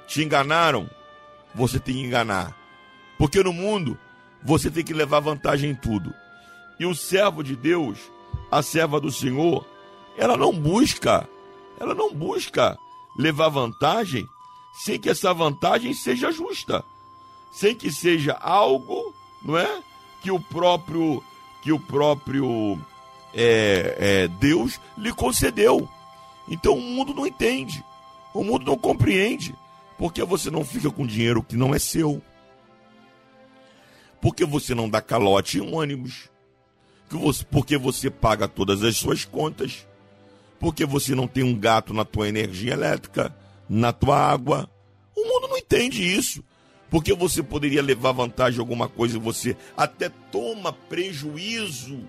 Te 0.08 0.24
enganaram, 0.24 0.90
você 1.54 1.80
tem 1.80 1.96
que 1.96 2.02
enganar. 2.02 2.58
Porque 3.20 3.42
no 3.44 3.54
mundo 3.54 3.98
você 4.42 4.70
tem 4.72 4.84
que 4.84 4.94
levar 4.94 5.20
vantagem 5.20 5.70
em 5.70 5.76
tudo. 5.76 6.14
E 6.80 6.86
o 6.88 6.96
servo 6.96 7.44
de 7.44 7.56
Deus, 7.56 8.00
a 8.52 8.64
serva 8.64 9.00
do 9.00 9.12
Senhor, 9.12 9.66
ela 10.18 10.36
não 10.36 10.52
busca, 10.52 11.28
ela 11.80 11.94
não 11.94 12.14
busca 12.14 12.78
levar 13.18 13.50
vantagem 13.50 14.28
sem 14.74 15.00
que 15.00 15.10
essa 15.10 15.34
vantagem 15.34 15.94
seja 15.94 16.32
justa, 16.32 16.84
sem 17.52 17.76
que 17.76 17.92
seja 17.92 18.34
algo, 18.34 19.14
não 19.44 19.58
é, 19.58 19.84
que 20.22 20.32
o 20.32 20.40
próprio 20.40 21.24
que 21.62 21.72
o 21.72 21.80
próprio 21.80 22.78
é, 23.34 23.96
é, 23.98 24.28
Deus 24.28 24.80
lhe 24.98 25.14
concedeu. 25.14 25.88
Então 26.48 26.74
o 26.74 26.82
mundo 26.82 27.14
não 27.14 27.26
entende, 27.26 27.84
o 28.34 28.44
mundo 28.44 28.66
não 28.66 28.78
compreende, 28.78 29.56
porque 29.98 30.24
você 30.24 30.52
não 30.52 30.66
fica 30.66 30.90
com 30.90 31.06
dinheiro 31.06 31.44
que 31.44 31.56
não 31.56 31.74
é 31.74 31.80
seu, 31.80 32.22
porque 34.22 34.44
você 34.44 34.76
não 34.76 34.90
dá 34.90 35.02
calote 35.02 35.60
em 35.60 35.74
ônibus, 35.74 36.30
porque 37.50 37.78
você 37.78 38.10
paga 38.10 38.48
todas 38.48 38.84
as 38.84 38.98
suas 38.98 39.24
contas, 39.24 39.88
porque 40.60 40.86
você 40.86 41.14
não 41.14 41.28
tem 41.28 41.44
um 41.44 41.58
gato 41.58 41.94
na 41.94 42.06
tua 42.06 42.28
energia 42.28 42.74
elétrica, 42.74 43.36
na 43.70 43.92
tua 43.92 44.18
água. 44.18 44.70
O 45.16 45.24
mundo 45.28 45.48
não 45.50 45.58
entende 45.58 46.04
isso. 46.04 46.44
Porque 46.90 47.14
você 47.14 47.42
poderia 47.42 47.82
levar 47.82 48.12
vantagem 48.12 48.58
em 48.58 48.62
alguma 48.62 48.88
coisa 48.88 49.18
e 49.18 49.20
você 49.20 49.58
até 49.76 50.10
toma 50.32 50.72
prejuízo 50.72 52.08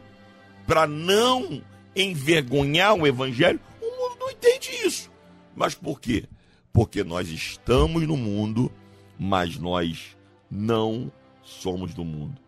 para 0.66 0.86
não 0.86 1.62
envergonhar 1.97 2.95
o 2.95 3.07
evangelho. 3.07 3.59
O 3.80 3.86
mundo 3.86 4.16
não 4.20 4.30
entende 4.30 4.70
isso. 4.84 5.11
Mas 5.57 5.74
por 5.74 6.01
quê? 6.01 6.24
Porque 6.72 7.03
nós 7.03 7.30
estamos 7.30 8.07
no 8.07 8.16
mundo, 8.16 8.70
mas 9.18 9.57
nós 9.57 10.16
não 10.51 11.11
somos 11.42 11.95
do 11.95 12.05
mundo. 12.05 12.40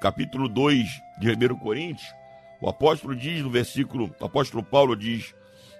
Capítulo 0.00 0.48
2 0.48 0.86
de 1.20 1.30
1 1.30 1.56
Coríntios, 1.56 2.06
o 2.60 2.68
apóstolo 2.68 3.14
diz 3.14 3.42
no 3.42 3.50
versículo, 3.50 4.14
o 4.18 4.24
apóstolo 4.24 4.62
Paulo 4.62 4.96
diz 4.96 5.34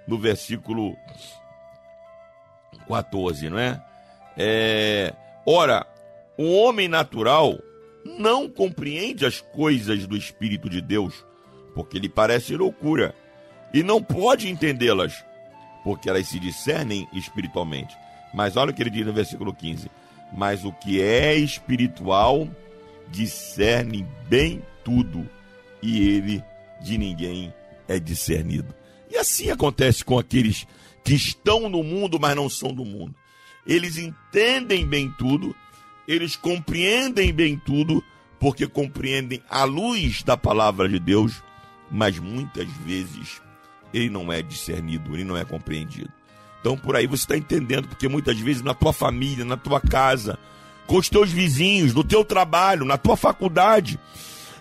no 0.06 0.18
versículo 0.18 0.96
14, 2.86 3.50
não 3.50 3.58
é? 3.58 3.82
É, 4.36 5.14
ora, 5.46 5.86
o 6.36 6.52
homem 6.54 6.88
natural 6.88 7.58
não 8.18 8.48
compreende 8.48 9.24
as 9.24 9.40
coisas 9.40 10.06
do 10.06 10.16
Espírito 10.16 10.68
de 10.68 10.80
Deus, 10.80 11.24
porque 11.74 11.98
lhe 11.98 12.08
parece 12.08 12.56
loucura, 12.56 13.14
e 13.72 13.82
não 13.82 14.02
pode 14.02 14.48
entendê-las, 14.48 15.24
porque 15.82 16.08
elas 16.08 16.28
se 16.28 16.38
discernem 16.38 17.08
espiritualmente. 17.12 17.96
Mas 18.32 18.56
olha 18.56 18.70
o 18.70 18.74
que 18.74 18.82
ele 18.82 18.90
diz 18.90 19.06
no 19.06 19.12
versículo 19.12 19.52
15: 19.52 19.90
Mas 20.32 20.64
o 20.64 20.72
que 20.72 21.00
é 21.00 21.34
espiritual 21.34 22.46
discerne 23.08 24.06
bem 24.28 24.62
tudo, 24.84 25.28
e 25.82 26.08
ele 26.08 26.44
de 26.82 26.98
ninguém 26.98 27.52
é 27.88 27.98
discernido. 27.98 28.74
E 29.10 29.16
assim 29.16 29.50
acontece 29.50 30.04
com 30.04 30.18
aqueles 30.18 30.66
que 31.04 31.14
estão 31.14 31.68
no 31.68 31.82
mundo, 31.82 32.18
mas 32.20 32.34
não 32.34 32.48
são 32.48 32.72
do 32.72 32.84
mundo. 32.84 33.14
eles 33.66 33.96
entendem 33.96 34.86
bem 34.86 35.12
tudo, 35.18 35.54
eles 36.06 36.36
compreendem 36.36 37.32
bem 37.32 37.56
tudo, 37.56 38.02
porque 38.38 38.66
compreendem 38.66 39.42
a 39.50 39.64
luz 39.64 40.22
da 40.22 40.36
palavra 40.36 40.88
de 40.88 41.00
Deus, 41.00 41.42
mas 41.90 42.18
muitas 42.18 42.68
vezes 42.84 43.40
ele 43.92 44.08
não 44.08 44.32
é 44.32 44.40
discernido, 44.42 45.14
ele 45.14 45.24
não 45.24 45.36
é 45.36 45.44
compreendido. 45.44 46.12
Então 46.60 46.76
por 46.76 46.94
aí 46.94 47.06
você 47.06 47.24
está 47.24 47.36
entendendo, 47.36 47.88
porque 47.88 48.08
muitas 48.08 48.38
vezes 48.38 48.62
na 48.62 48.74
tua 48.74 48.92
família, 48.92 49.44
na 49.44 49.56
tua 49.56 49.80
casa, 49.80 50.38
com 50.86 50.96
os 50.96 51.08
teus 51.08 51.30
vizinhos, 51.30 51.92
no 51.92 52.04
teu 52.04 52.24
trabalho, 52.24 52.84
na 52.84 52.96
tua 52.96 53.16
faculdade, 53.16 53.98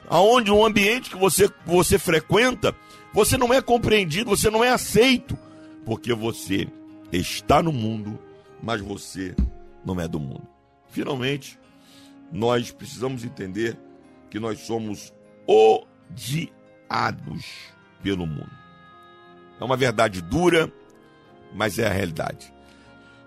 aonde 0.10 0.52
um 0.52 0.66
ambiente 0.66 1.10
que 1.10 1.18
você, 1.18 1.50
você 1.66 1.98
frequenta, 1.98 2.76
você 3.14 3.38
não 3.38 3.54
é 3.54 3.62
compreendido, 3.62 4.30
você 4.30 4.50
não 4.50 4.64
é 4.64 4.70
aceito, 4.70 5.38
porque 5.86 6.14
você 6.14 6.68
está 7.12 7.62
no 7.62 7.72
mundo, 7.72 8.20
mas 8.62 8.82
você 8.82 9.36
não 9.86 10.00
é 10.00 10.08
do 10.08 10.20
mundo. 10.20 10.48
Finalmente, 10.90 11.60
nós 12.32 12.72
precisamos 12.72 13.24
entender 13.24 13.78
que 14.30 14.40
nós 14.40 14.60
somos 14.60 15.14
odiados 15.48 17.46
pelo 18.02 18.26
mundo. 18.26 18.52
É 19.60 19.64
uma 19.64 19.78
verdade 19.78 20.22
dura, 20.22 20.72
mas 21.54 21.80
é 21.80 21.88
a 21.88 21.92
realidade. 21.92 22.54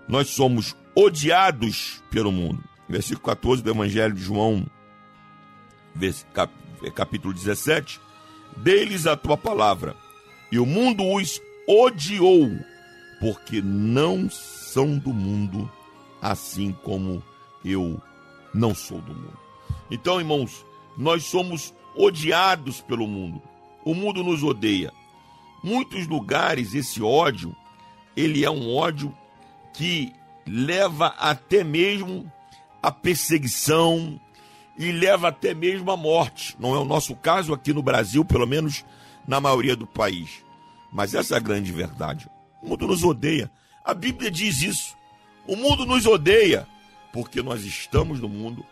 Nós 0.07 0.29
somos 0.29 0.75
odiados 0.95 2.03
pelo 2.11 2.31
mundo. 2.31 2.63
Versículo 2.87 3.25
14 3.25 3.63
do 3.63 3.69
Evangelho 3.69 4.13
de 4.13 4.21
João, 4.21 4.65
capítulo 6.93 7.33
17. 7.33 7.99
Deles 8.57 9.05
a 9.05 9.15
tua 9.15 9.37
palavra, 9.37 9.95
e 10.51 10.59
o 10.59 10.65
mundo 10.65 11.03
os 11.05 11.41
odiou, 11.67 12.49
porque 13.19 13.61
não 13.61 14.29
são 14.29 14.97
do 14.97 15.13
mundo, 15.13 15.69
assim 16.21 16.71
como 16.83 17.23
eu 17.63 18.01
não 18.53 18.73
sou 18.73 18.99
do 19.01 19.13
mundo. 19.13 19.37
Então, 19.91 20.19
irmãos, 20.19 20.65
nós 20.97 21.23
somos 21.23 21.73
odiados 21.95 22.81
pelo 22.81 23.07
mundo. 23.07 23.41
O 23.83 23.93
mundo 23.93 24.23
nos 24.23 24.43
odeia. 24.43 24.91
Muitos 25.63 26.07
lugares 26.07 26.73
esse 26.73 27.01
ódio, 27.01 27.55
ele 28.15 28.45
é 28.45 28.49
um 28.49 28.75
ódio 28.75 29.15
que 29.73 30.13
leva 30.45 31.07
até 31.17 31.63
mesmo 31.63 32.31
a 32.81 32.91
perseguição 32.91 34.19
e 34.79 34.93
leva 34.93 35.27
até 35.27 35.53
mesmo 35.53 35.91
à 35.91 35.97
morte. 35.97 36.55
Não 36.57 36.73
é 36.73 36.79
o 36.79 36.85
nosso 36.85 37.13
caso 37.13 37.53
aqui 37.53 37.73
no 37.73 37.83
Brasil, 37.83 38.23
pelo 38.23 38.47
menos 38.47 38.85
na 39.27 39.41
maioria 39.41 39.75
do 39.75 39.85
país. 39.85 40.41
Mas 40.89 41.13
essa 41.13 41.35
é 41.35 41.37
a 41.37 41.41
grande 41.41 41.69
verdade. 41.73 42.29
O 42.63 42.69
mundo 42.69 42.87
nos 42.87 43.03
odeia. 43.03 43.51
A 43.83 43.93
Bíblia 43.93 44.31
diz 44.31 44.61
isso. 44.61 44.95
O 45.45 45.57
mundo 45.57 45.85
nos 45.85 46.05
odeia 46.05 46.65
porque 47.11 47.41
nós 47.41 47.65
estamos 47.65 48.21
no 48.21 48.29
mundo, 48.29 48.65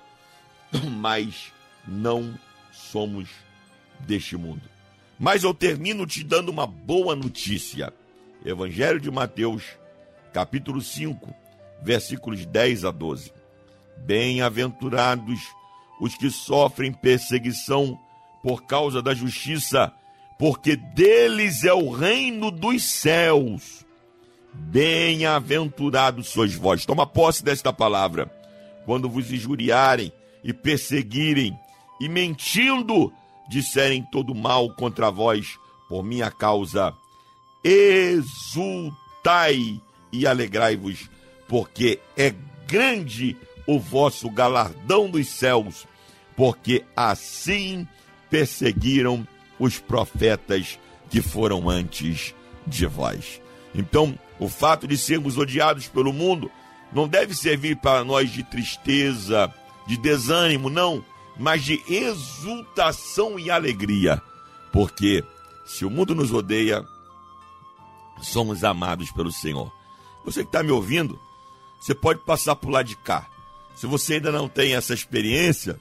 mas 0.98 1.52
não 1.86 2.40
somos 2.72 3.28
deste 4.00 4.38
mundo. 4.38 4.62
Mas 5.20 5.44
eu 5.44 5.54
termino 5.54 6.08
te 6.08 6.24
dando 6.24 6.50
uma 6.50 6.66
boa 6.66 7.18
notícia. 7.18 7.94
Evangelho 8.46 9.00
de 9.00 9.12
Mateus, 9.12 9.64
capítulo 10.32 10.80
5, 10.80 11.34
versículos 11.82 12.46
10 12.46 12.86
a 12.86 12.92
12. 12.92 13.34
Bem-aventurados 13.98 15.57
os 16.00 16.16
que 16.16 16.30
sofrem 16.30 16.92
perseguição 16.92 18.00
por 18.42 18.64
causa 18.64 19.02
da 19.02 19.14
justiça, 19.14 19.92
porque 20.38 20.76
deles 20.76 21.64
é 21.64 21.74
o 21.74 21.90
reino 21.90 22.52
dos 22.52 22.84
céus. 22.84 23.86
Bem-aventurados 24.54 26.28
sois 26.30 26.56
vós. 26.56 26.86
Toma 26.86 27.06
posse 27.06 27.44
desta 27.44 27.72
palavra. 27.74 28.32
Quando 28.86 29.10
vos 29.10 29.32
injuriarem 29.32 30.12
e 30.44 30.54
perseguirem 30.54 31.58
e 32.00 32.08
mentindo 32.08 33.12
disserem 33.50 34.04
todo 34.04 34.36
mal 34.36 34.70
contra 34.76 35.10
vós 35.10 35.58
por 35.88 36.04
minha 36.04 36.30
causa, 36.30 36.94
exultai 37.64 38.82
e 40.12 40.28
alegrai-vos, 40.28 41.10
porque 41.48 42.00
é 42.16 42.34
grande 42.68 43.38
o 43.68 43.80
vosso 43.80 44.30
galardão 44.30 45.10
dos 45.10 45.28
céus, 45.28 45.86
porque 46.36 46.84
assim 46.96 47.88
perseguiram 48.30 49.28
os 49.60 49.78
profetas 49.80 50.80
que 51.10 51.22
foram 51.22 51.70
antes 51.70 52.34
de 52.66 52.86
vós. 52.86 53.42
Então, 53.76 54.18
o 54.40 54.48
fato 54.48 54.88
de 54.88 54.98
sermos 54.98 55.38
odiados 55.38 55.88
pelo 55.88 56.14
mundo 56.14 56.50
não 56.92 57.08
deve 57.08 57.36
servir 57.36 57.76
para 57.78 58.04
nós 58.04 58.32
de 58.32 58.44
tristeza, 58.44 59.54
de 59.86 59.98
desânimo, 59.98 60.70
não, 60.70 61.04
mas 61.38 61.64
de 61.64 61.82
exultação 61.88 63.38
e 63.38 63.52
alegria, 63.52 64.22
porque 64.72 65.24
se 65.66 65.86
o 65.86 65.90
mundo 65.90 66.16
nos 66.16 66.32
odeia, 66.32 66.86
somos 68.22 68.64
amados 68.64 69.12
pelo 69.12 69.32
Senhor. 69.32 69.72
Você 70.24 70.42
que 70.42 70.50
está 70.50 70.64
me 70.64 70.72
ouvindo, 70.72 71.20
você 71.80 71.94
pode 71.94 72.20
passar 72.22 72.56
por 72.56 72.70
lá 72.70 72.82
de 72.82 72.96
cá. 72.96 73.28
Se 73.78 73.86
você 73.86 74.16
ainda 74.16 74.32
não 74.32 74.50
tem 74.50 74.74
essa 74.74 74.92
experiência, 74.92 75.80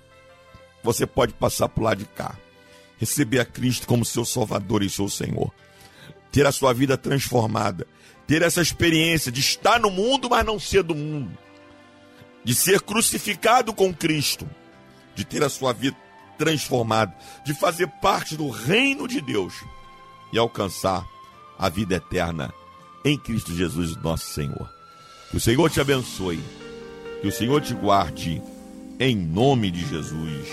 você 0.84 1.07
pode 1.07 1.32
passar 1.32 1.66
por 1.66 1.82
lá 1.82 1.94
de 1.94 2.05
cá. 2.05 2.36
Receber 2.99 3.40
a 3.40 3.44
Cristo 3.44 3.86
como 3.86 4.05
seu 4.05 4.22
Salvador 4.22 4.82
e 4.82 4.90
seu 4.90 5.09
Senhor. 5.09 5.51
Ter 6.30 6.47
a 6.47 6.53
sua 6.53 6.74
vida 6.74 6.99
transformada. 6.99 7.86
Ter 8.26 8.42
essa 8.42 8.61
experiência 8.61 9.32
de 9.32 9.40
estar 9.40 9.80
no 9.80 9.90
mundo, 9.90 10.28
mas 10.28 10.44
não 10.44 10.61
ser 10.61 10.82
do 10.82 10.94
mundo. 10.94 11.36
De 12.44 12.55
ser 12.55 12.82
crucificado 12.82 13.72
com 13.72 13.94
Cristo. 13.94 14.47
De 15.14 15.24
ter 15.24 15.42
a 15.42 15.49
sua 15.49 15.72
vida 15.72 15.97
transformada. 16.36 17.16
De 17.47 17.55
fazer 17.55 17.88
parte 18.03 18.36
do 18.36 18.51
reino 18.51 19.09
de 19.09 19.22
Deus. 19.22 19.55
E 20.34 20.38
alcançar 20.38 21.07
a 21.59 21.70
vida 21.70 21.94
eterna 21.94 22.53
em 23.03 23.16
Cristo 23.18 23.55
Jesus, 23.55 23.97
nosso 23.97 24.26
Senhor. 24.26 24.70
Que 25.30 25.38
o 25.38 25.40
Senhor 25.40 25.70
te 25.70 25.80
abençoe. 25.80 26.42
Que 27.21 27.29
o 27.29 27.33
Senhor 27.33 27.61
te 27.61 27.75
guarde. 27.75 28.43
Em 28.99 29.17
nome 29.17 29.71
de 29.71 29.87
Jesus. 29.87 30.49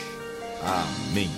Amém. 0.62 1.30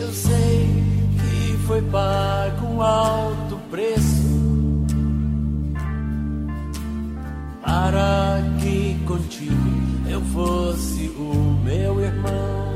Eu 0.00 0.12
sei 0.12 0.84
que 1.18 1.56
foi 1.66 1.82
pago 1.82 2.66
um 2.66 2.82
alto 2.82 3.58
preço 3.70 4.18
para 7.62 8.42
que 8.60 8.96
contigo 9.06 9.54
eu 10.08 10.20
fosse 10.22 11.08
o 11.16 11.60
meu 11.64 12.00
irmão. 12.00 12.67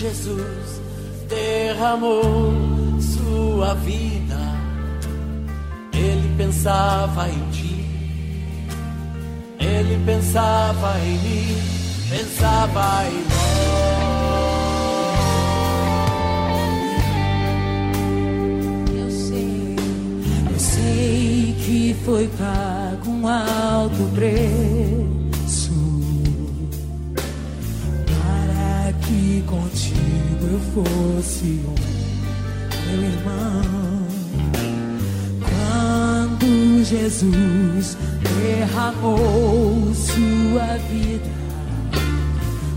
Jesus 0.00 0.80
derramou 1.28 2.54
sua 2.98 3.74
vida, 3.74 4.38
ele 5.92 6.36
pensava 6.38 7.28
em 7.28 7.50
ti. 7.50 7.84
Ele 9.58 10.02
pensava 10.06 10.98
em 11.00 11.18
mim, 11.18 11.54
pensava 12.08 13.04
em 13.08 13.24
eu 20.50 20.58
sei 20.58 21.56
que 21.62 21.94
foi 22.06 22.26
pago 22.38 23.10
um 23.10 23.28
alto 23.28 24.10
preço 24.14 25.19
contigo 29.50 30.46
eu 30.46 30.60
fosse 30.72 31.60
um 31.66 31.74
meu 32.86 33.02
irmão. 33.02 34.06
Quando 35.40 36.84
Jesus 36.84 37.96
derramou 38.22 39.92
sua 39.92 40.78
vida, 40.88 41.30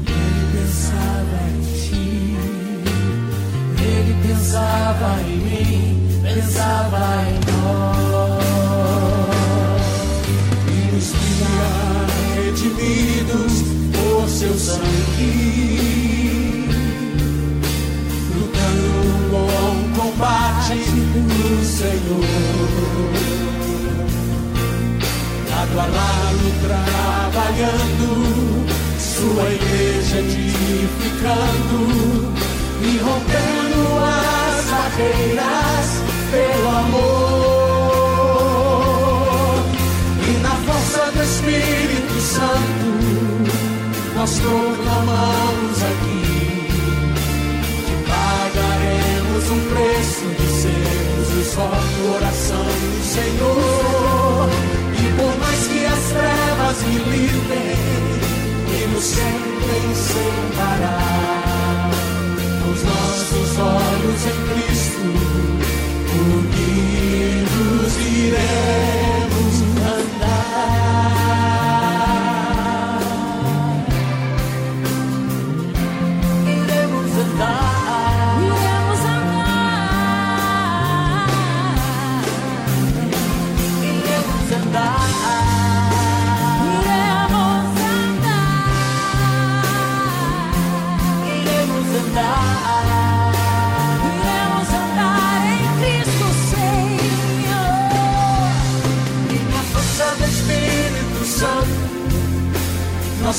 ele 0.07 0.43
pensava 0.51 1.37
em 1.47 1.61
ti. 1.79 2.37
Ele 3.79 4.13
pensava 4.27 5.09
em 5.21 5.37
mim, 5.37 6.21
pensava 6.23 7.03
em 7.29 7.37
nós. 7.51 8.43
E 10.67 10.71
nos 10.91 11.07
redimidos 12.35 13.53
por 13.91 14.27
seu 14.27 14.55
sangue, 14.57 15.02
Tá 25.75 25.87
Santo 25.87 26.53
trabalhando, 26.61 28.07
sua 28.99 29.49
igreja 29.49 30.19
edificando 30.19 31.79
e 32.79 32.97
rompendo 32.99 33.81
as 33.97 34.65
barreiras 34.69 35.87
pelo 36.29 36.69
amor. 36.77 37.63
E 40.21 40.31
na 40.43 40.55
força 40.57 41.11
do 41.11 41.23
Espírito 41.23 42.21
Santo, 42.21 42.87
nós 44.15 44.39
proclamamos 44.39 45.81
aqui 45.81 46.23
pagaremos 48.05 49.49
um 49.49 49.59
preço 49.69 50.25
de 50.39 50.47
sermos 50.61 51.29
o 51.31 51.43
só 51.51 51.67
coração 52.11 52.63
do 52.63 53.01
Senhor. 53.03 54.82
Que 55.69 55.85
as 55.85 56.03
trevas 56.09 56.79
militem 56.83 57.75
e 58.67 58.87
nos 58.93 59.07
tentem 59.11 59.85
separar, 59.95 61.89
os 62.71 62.79
nossos 62.83 63.51
olhos 63.59 64.21
em 64.25 64.37
Cristo, 64.49 65.07
unidos 66.21 67.93
iremos 67.97 69.32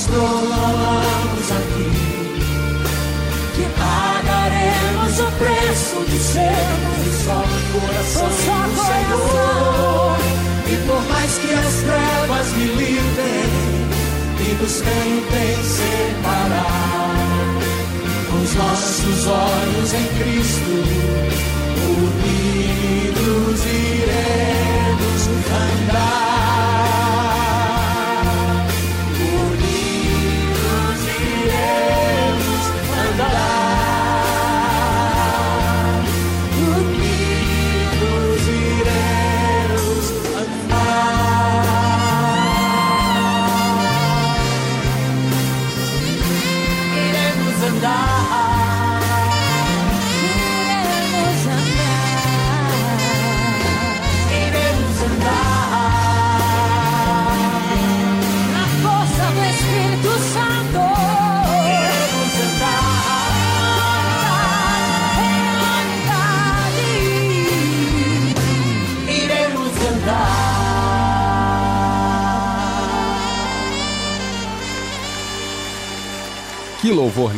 nós 0.09 1.53
aqui 1.53 1.89
que 3.55 3.65
pagaremos 3.79 5.21
o 5.21 5.31
preço 5.39 6.05
de 6.11 6.19
sermos 6.19 7.15
só 7.25 7.45
coração 7.73 8.29
do 8.29 8.81
Senhor. 8.85 10.19
E 10.67 10.77
por 10.87 11.01
mais 11.09 11.39
que 11.39 11.55
as 11.55 11.75
trevas 11.83 12.53
militem 12.57 13.85
e 14.41 14.49
nos 14.61 14.81
tentem 14.81 15.55
separar, 15.63 17.15
os 18.43 18.51
nossos 18.57 19.27
olhos 19.29 19.95
em 19.95 20.07
Cristo, 20.19 20.73
unidos 22.01 23.65
iremos 23.67 25.23
andar. 25.49 26.25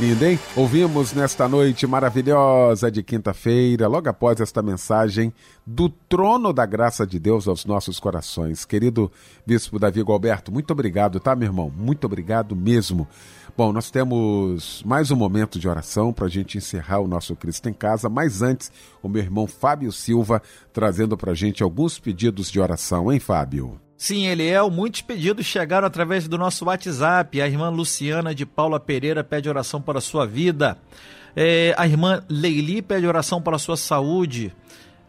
Lindo, 0.06 0.24
hein? 0.24 0.38
Ouvimos 0.54 1.12
nesta 1.12 1.48
noite 1.48 1.84
maravilhosa 1.84 2.92
de 2.92 3.02
quinta-feira, 3.02 3.88
logo 3.88 4.08
após 4.08 4.40
esta 4.40 4.62
mensagem 4.62 5.32
do 5.66 5.88
trono 5.88 6.52
da 6.52 6.64
graça 6.64 7.04
de 7.04 7.18
Deus 7.18 7.48
aos 7.48 7.64
nossos 7.64 7.98
corações. 7.98 8.64
Querido 8.64 9.10
Bispo 9.44 9.80
Davi 9.80 10.04
Alberto, 10.06 10.52
muito 10.52 10.70
obrigado, 10.70 11.18
tá, 11.18 11.34
meu 11.34 11.48
irmão? 11.48 11.72
Muito 11.76 12.04
obrigado 12.04 12.54
mesmo. 12.54 13.08
Bom, 13.56 13.72
nós 13.72 13.90
temos 13.90 14.80
mais 14.86 15.10
um 15.10 15.16
momento 15.16 15.58
de 15.58 15.68
oração 15.68 16.12
para 16.12 16.26
a 16.26 16.30
gente 16.30 16.56
encerrar 16.56 17.00
o 17.00 17.08
nosso 17.08 17.34
Cristo 17.34 17.68
em 17.68 17.72
Casa, 17.72 18.08
mas 18.08 18.42
antes, 18.42 18.70
o 19.02 19.08
meu 19.08 19.22
irmão 19.22 19.48
Fábio 19.48 19.90
Silva 19.90 20.40
trazendo 20.72 21.16
para 21.16 21.32
a 21.32 21.34
gente 21.34 21.64
alguns 21.64 21.98
pedidos 21.98 22.48
de 22.48 22.60
oração, 22.60 23.10
hein, 23.10 23.18
Fábio? 23.18 23.85
Sim, 23.96 24.26
Eliel, 24.26 24.70
muitos 24.70 25.00
pedidos 25.00 25.46
chegaram 25.46 25.86
através 25.86 26.28
do 26.28 26.36
nosso 26.36 26.66
WhatsApp. 26.66 27.40
A 27.40 27.46
irmã 27.46 27.70
Luciana 27.70 28.34
de 28.34 28.44
Paula 28.44 28.78
Pereira 28.78 29.24
pede 29.24 29.48
oração 29.48 29.80
para 29.80 29.98
a 29.98 30.02
sua 30.02 30.26
vida. 30.26 30.76
É, 31.34 31.74
a 31.78 31.86
irmã 31.86 32.22
Leili 32.28 32.82
pede 32.82 33.06
oração 33.06 33.40
para 33.40 33.56
a 33.56 33.58
sua 33.58 33.76
saúde. 33.76 34.54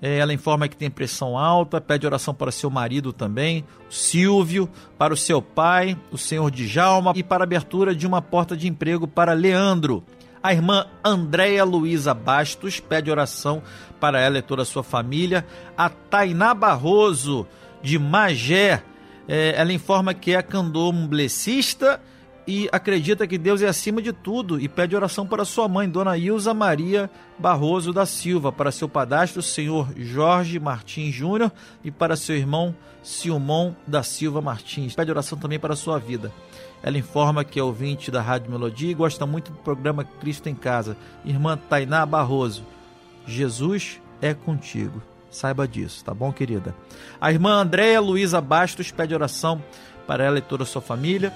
É, 0.02 0.20
ela 0.20 0.34
informa 0.34 0.70
que 0.70 0.78
tem 0.78 0.90
pressão 0.90 1.38
alta, 1.38 1.82
pede 1.82 2.06
oração 2.06 2.34
para 2.34 2.52
seu 2.52 2.70
marido 2.70 3.12
também, 3.12 3.66
Silvio, 3.90 4.70
para 4.98 5.14
o 5.14 5.18
seu 5.18 5.42
pai, 5.42 5.98
o 6.12 6.18
senhor 6.18 6.52
Djalma, 6.52 7.14
e 7.16 7.24
para 7.24 7.44
a 7.44 7.46
abertura 7.46 7.96
de 7.96 8.06
uma 8.06 8.22
porta 8.22 8.56
de 8.56 8.68
emprego 8.68 9.08
para 9.08 9.34
Leandro. 9.34 10.04
A 10.42 10.54
irmã 10.54 10.86
Andréia 11.04 11.64
Luiza 11.66 12.14
Bastos 12.14 12.80
pede 12.80 13.10
oração 13.10 13.62
para 14.00 14.22
ela 14.22 14.38
e 14.38 14.42
toda 14.42 14.62
a 14.62 14.66
sua 14.66 14.84
família. 14.84 15.46
A 15.76 15.90
Tainá 15.90 16.54
Barroso, 16.54 17.48
de 17.82 17.98
Magé, 18.00 18.84
é, 19.28 19.54
ela 19.56 19.74
informa 19.74 20.14
que 20.14 20.34
é 20.34 20.42
candomblessista 20.42 22.02
e 22.48 22.70
acredita 22.72 23.28
que 23.28 23.38
Deus 23.38 23.62
é 23.62 23.68
acima 23.68 24.02
de 24.02 24.14
tudo 24.14 24.60
e 24.60 24.70
pede 24.70 24.96
oração 24.96 25.28
para 25.28 25.44
sua 25.44 25.68
mãe, 25.68 25.90
Dona 25.90 26.18
Ilza 26.18 26.54
Maria 26.54 27.10
Barroso 27.38 27.92
da 27.92 28.06
Silva, 28.06 28.54
para 28.54 28.72
seu 28.72 28.88
padastro, 28.88 29.42
senhor 29.42 29.90
Jorge 29.98 30.58
Martins 30.58 31.14
Júnior, 31.14 31.52
e 31.84 31.92
para 31.92 32.16
seu 32.16 32.38
irmão 32.38 32.74
Silmon 33.04 33.74
da 33.86 34.02
Silva 34.02 34.42
Martins. 34.42 34.96
Pede 34.96 35.12
oração 35.12 35.38
também 35.38 35.60
para 35.60 35.76
sua 35.76 36.00
vida. 36.00 36.32
Ela 36.82 36.98
informa 36.98 37.44
que 37.44 37.60
é 37.60 37.64
ouvinte 37.64 38.10
da 38.10 38.22
Rádio 38.22 38.50
Melodia 38.50 38.92
e 38.92 38.94
gosta 38.94 39.26
muito 39.26 39.52
do 39.52 39.58
programa 39.58 40.06
Cristo 40.06 40.48
em 40.48 40.56
Casa. 40.56 40.96
Irmã 41.26 41.58
Tainá 41.58 42.06
Barroso, 42.06 42.64
Jesus 43.26 44.00
é 44.22 44.34
contigo. 44.34 45.02
Saiba 45.30 45.68
disso, 45.68 46.04
tá 46.04 46.14
bom, 46.14 46.32
querida? 46.32 46.74
A 47.20 47.32
irmã 47.32 47.62
Andréia 47.62 48.00
Luiza 48.00 48.40
Bastos 48.40 48.92
pede 48.92 49.14
oração 49.14 49.62
para 50.06 50.24
ela 50.24 50.38
e 50.38 50.42
toda 50.42 50.64
a 50.64 50.66
sua 50.66 50.82
família. 50.82 51.34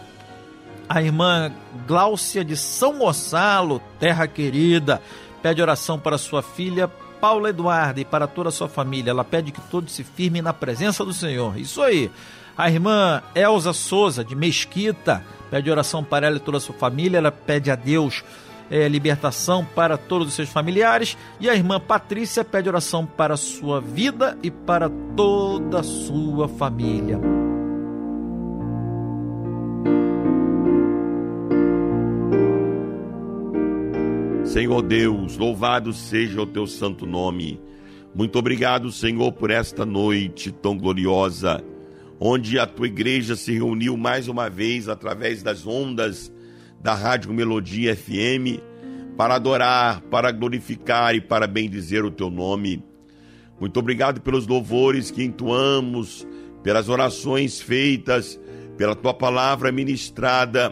A 0.88 1.02
irmã 1.02 1.52
Gláucia 1.88 2.44
de 2.44 2.56
São 2.56 2.98
Gonçalo, 2.98 3.82
terra 4.00 4.28
querida, 4.28 5.02
pede 5.42 5.62
oração 5.62 6.00
para 6.00 6.18
sua 6.18 6.42
filha 6.42 6.88
Paula 7.22 7.50
Eduarda 7.50 8.02
e 8.02 8.06
para 8.06 8.26
toda 8.26 8.50
a 8.50 8.52
sua 8.52 8.68
família. 8.68 9.12
Ela 9.12 9.24
pede 9.24 9.52
que 9.52 9.62
todos 9.62 9.94
se 9.94 10.04
firmem 10.04 10.42
na 10.42 10.52
presença 10.52 11.06
do 11.06 11.14
Senhor. 11.14 11.58
Isso 11.58 11.82
aí. 11.82 12.10
A 12.58 12.70
irmã 12.70 13.22
Elza 13.36 13.74
Souza, 13.74 14.24
de 14.24 14.36
Mesquita, 14.36 15.24
pede 15.50 15.70
oração 15.70 16.04
para 16.04 16.28
ela 16.28 16.38
e 16.38 16.40
toda 16.40 16.58
a 16.58 16.60
sua 16.60 16.76
família. 16.76 17.20
Ela 17.20 17.32
pede 17.32 17.70
a 17.70 17.76
Deus 17.76 18.24
é, 18.72 18.88
libertação 18.88 19.68
para 19.76 19.98
todos 19.98 20.30
os 20.30 20.34
seus 20.34 20.50
familiares. 20.50 21.18
E 21.42 21.50
a 21.50 21.54
irmã 21.54 21.78
Patrícia 21.78 22.44
pede 22.46 22.70
oração 22.70 23.06
para 23.06 23.34
a 23.34 23.38
sua 23.38 23.82
vida 23.82 24.38
e 24.42 24.50
para 24.50 24.90
toda 25.16 25.82
a 25.82 25.84
sua 25.84 26.48
família. 26.48 27.20
Senhor 34.46 34.82
Deus, 34.82 35.38
louvado 35.38 35.94
seja 35.94 36.42
o 36.42 36.46
teu 36.46 36.66
santo 36.66 37.06
nome. 37.06 37.60
Muito 38.14 38.38
obrigado, 38.38 38.92
Senhor, 38.92 39.32
por 39.32 39.50
esta 39.50 39.86
noite 39.86 40.52
tão 40.52 40.78
gloriosa, 40.78 41.64
onde 42.20 42.60
a 42.60 42.68
tua 42.68 42.88
igreja 42.88 43.38
se 43.38 43.54
reuniu 43.54 43.96
mais 43.96 44.28
uma 44.28 44.50
vez 44.50 44.90
através 44.90 45.42
das 45.42 45.66
ondas 45.66 46.32
da 46.82 46.96
Rádio 46.96 47.32
Melodia 47.32 47.96
FM 47.96 48.60
para 49.16 49.36
adorar, 49.36 50.02
para 50.02 50.32
glorificar 50.32 51.14
e 51.14 51.22
para 51.22 51.46
bendizer 51.46 52.04
o 52.04 52.10
teu 52.10 52.30
nome. 52.30 52.84
Muito 53.60 53.80
obrigado 53.80 54.20
pelos 54.22 54.48
louvores 54.48 55.12
que 55.12 55.24
entoamos, 55.24 56.28
pelas 56.64 56.90
orações 56.90 57.62
feitas, 57.62 58.40
pela 58.78 58.96
tua 58.96 59.14
palavra 59.14 59.72
ministrada. 59.72 60.72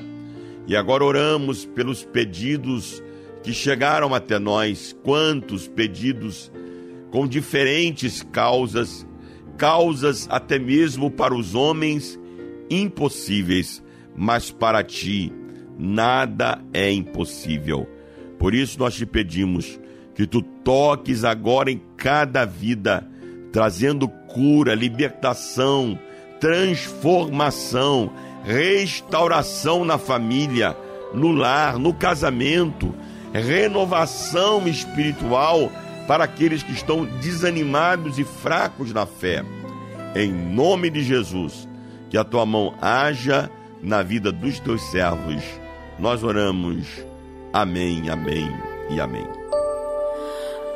E 0.65 0.75
agora 0.75 1.03
oramos 1.03 1.65
pelos 1.65 2.03
pedidos 2.03 3.03
que 3.43 3.53
chegaram 3.53 4.15
até 4.15 4.39
nós. 4.39 4.95
Quantos 5.03 5.67
pedidos 5.67 6.51
com 7.11 7.27
diferentes 7.27 8.23
causas, 8.23 9.05
causas 9.57 10.27
até 10.31 10.57
mesmo 10.57 11.11
para 11.11 11.35
os 11.35 11.53
homens 11.53 12.19
impossíveis, 12.67 13.83
mas 14.15 14.49
para 14.49 14.83
ti 14.83 15.31
nada 15.79 16.59
é 16.73 16.91
impossível. 16.91 17.87
Por 18.37 18.53
isso 18.53 18.77
nós 18.77 18.93
te 18.93 19.05
pedimos 19.05 19.79
que 20.13 20.27
tu 20.27 20.41
toques 20.41 21.23
agora 21.23 21.71
em 21.71 21.81
cada 21.95 22.43
vida, 22.43 23.07
trazendo 23.53 24.07
cura, 24.07 24.75
libertação, 24.75 25.97
transformação, 26.39 28.11
restauração 28.43 29.85
na 29.85 29.97
família, 29.97 30.75
no 31.13 31.31
lar, 31.31 31.79
no 31.79 31.93
casamento, 31.93 32.93
renovação 33.33 34.67
espiritual 34.67 35.71
para 36.07 36.25
aqueles 36.25 36.63
que 36.63 36.73
estão 36.73 37.05
desanimados 37.05 38.19
e 38.19 38.23
fracos 38.23 38.91
na 38.91 39.05
fé. 39.05 39.43
Em 40.15 40.31
nome 40.31 40.89
de 40.89 41.03
Jesus, 41.03 41.67
que 42.09 42.17
a 42.17 42.23
tua 42.23 42.45
mão 42.45 42.73
haja 42.81 43.49
na 43.81 44.01
vida 44.01 44.31
dos 44.31 44.59
teus 44.59 44.81
servos. 44.89 45.43
Nós 45.99 46.23
oramos. 46.23 46.87
Amém, 47.51 48.09
amém 48.09 48.49
e 48.89 49.01
amém. 49.01 49.27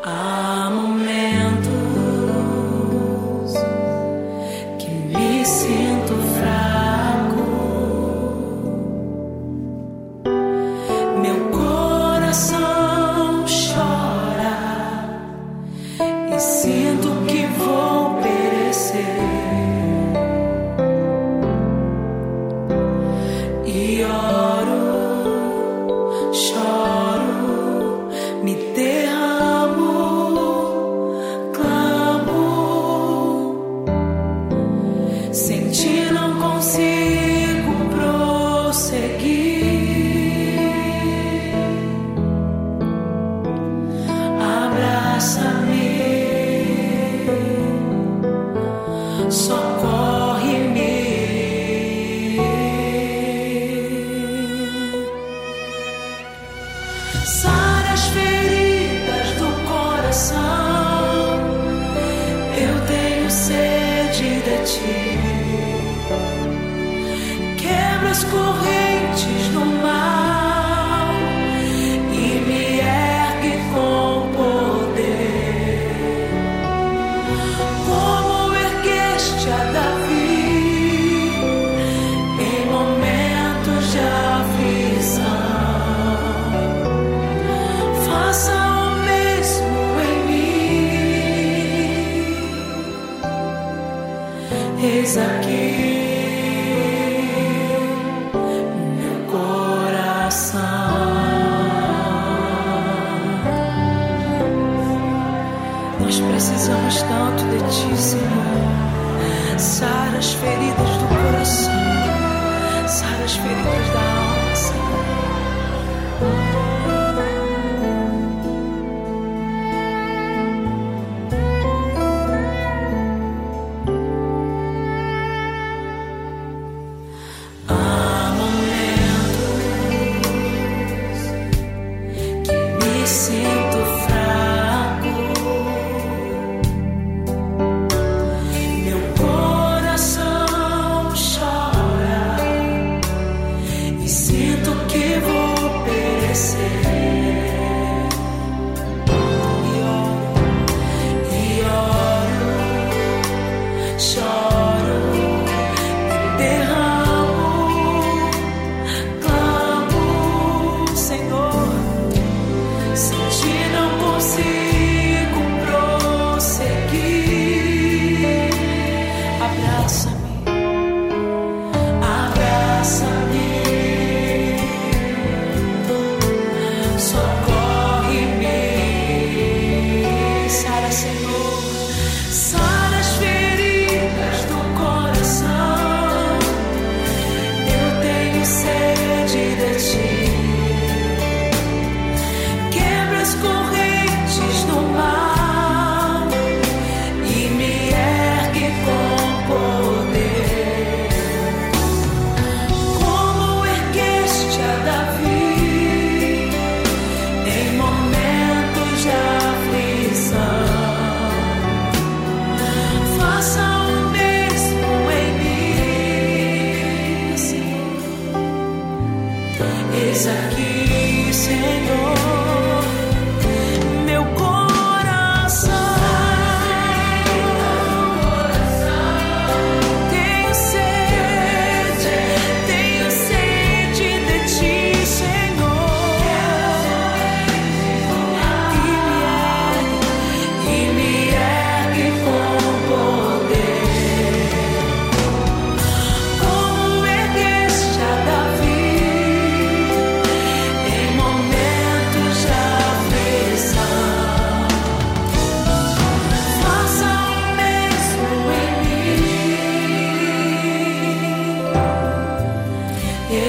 Há 0.03 0.69
momentos 0.69 1.63
que 4.77 4.89
me 4.89 5.45
sinto 5.45 6.13
fraco, 6.37 6.72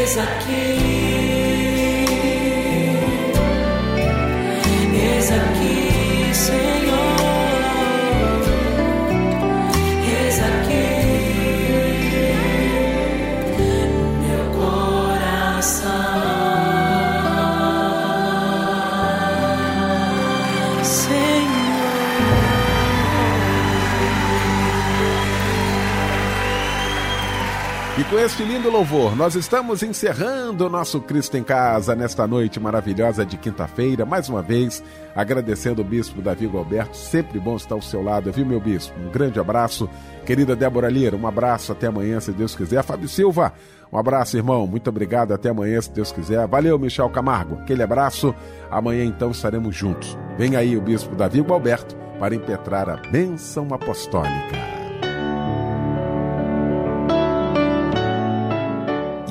aqui. 0.05 0.94
Com 28.15 28.21
este 28.21 28.45
lindo 28.45 28.71
louvor, 28.71 29.17
nós 29.17 29.35
estamos 29.35 29.83
encerrando 29.83 30.65
o 30.65 30.71
nosso 30.71 31.01
Cristo 31.01 31.37
em 31.37 31.43
Casa 31.43 31.97
nesta 31.97 32.29
noite 32.29 32.61
maravilhosa 32.61 33.27
de 33.27 33.37
quinta-feira. 33.37 34.07
Mais 34.07 34.29
uma 34.29 34.41
vez, 34.41 34.85
agradecendo 35.17 35.83
o 35.83 35.85
bispo 35.85 36.23
Davi 36.23 36.47
Alberto. 36.47 36.97
Sempre 36.97 37.41
bom 37.41 37.57
estar 37.57 37.75
ao 37.75 37.83
seu 37.83 38.05
lado, 38.05 38.31
viu, 38.31 38.47
meu 38.47 38.61
bispo? 38.61 38.95
Um 39.01 39.11
grande 39.11 39.41
abraço. 39.41 39.91
Querida 40.25 40.55
Débora 40.55 40.89
Lira, 40.89 41.17
um 41.17 41.27
abraço. 41.27 41.73
Até 41.73 41.89
amanhã, 41.89 42.21
se 42.21 42.31
Deus 42.31 42.55
quiser. 42.55 42.85
Fábio 42.85 43.09
Silva, 43.09 43.53
um 43.93 43.99
abraço, 43.99 44.37
irmão. 44.37 44.65
Muito 44.65 44.89
obrigado. 44.89 45.35
Até 45.35 45.49
amanhã, 45.49 45.81
se 45.81 45.91
Deus 45.91 46.13
quiser. 46.13 46.47
Valeu, 46.47 46.79
Michel 46.79 47.11
Camargo. 47.11 47.57
Aquele 47.63 47.83
abraço. 47.83 48.33
Amanhã, 48.71 49.05
então, 49.05 49.33
estaremos 49.33 49.75
juntos. 49.75 50.17
Vem 50.39 50.55
aí 50.55 50.77
o 50.77 50.81
bispo 50.81 51.17
Davi 51.17 51.45
Alberto 51.49 51.97
para 52.21 52.33
impetrar 52.33 52.89
a 52.89 52.95
bênção 52.95 53.67
apostólica. 53.75 54.74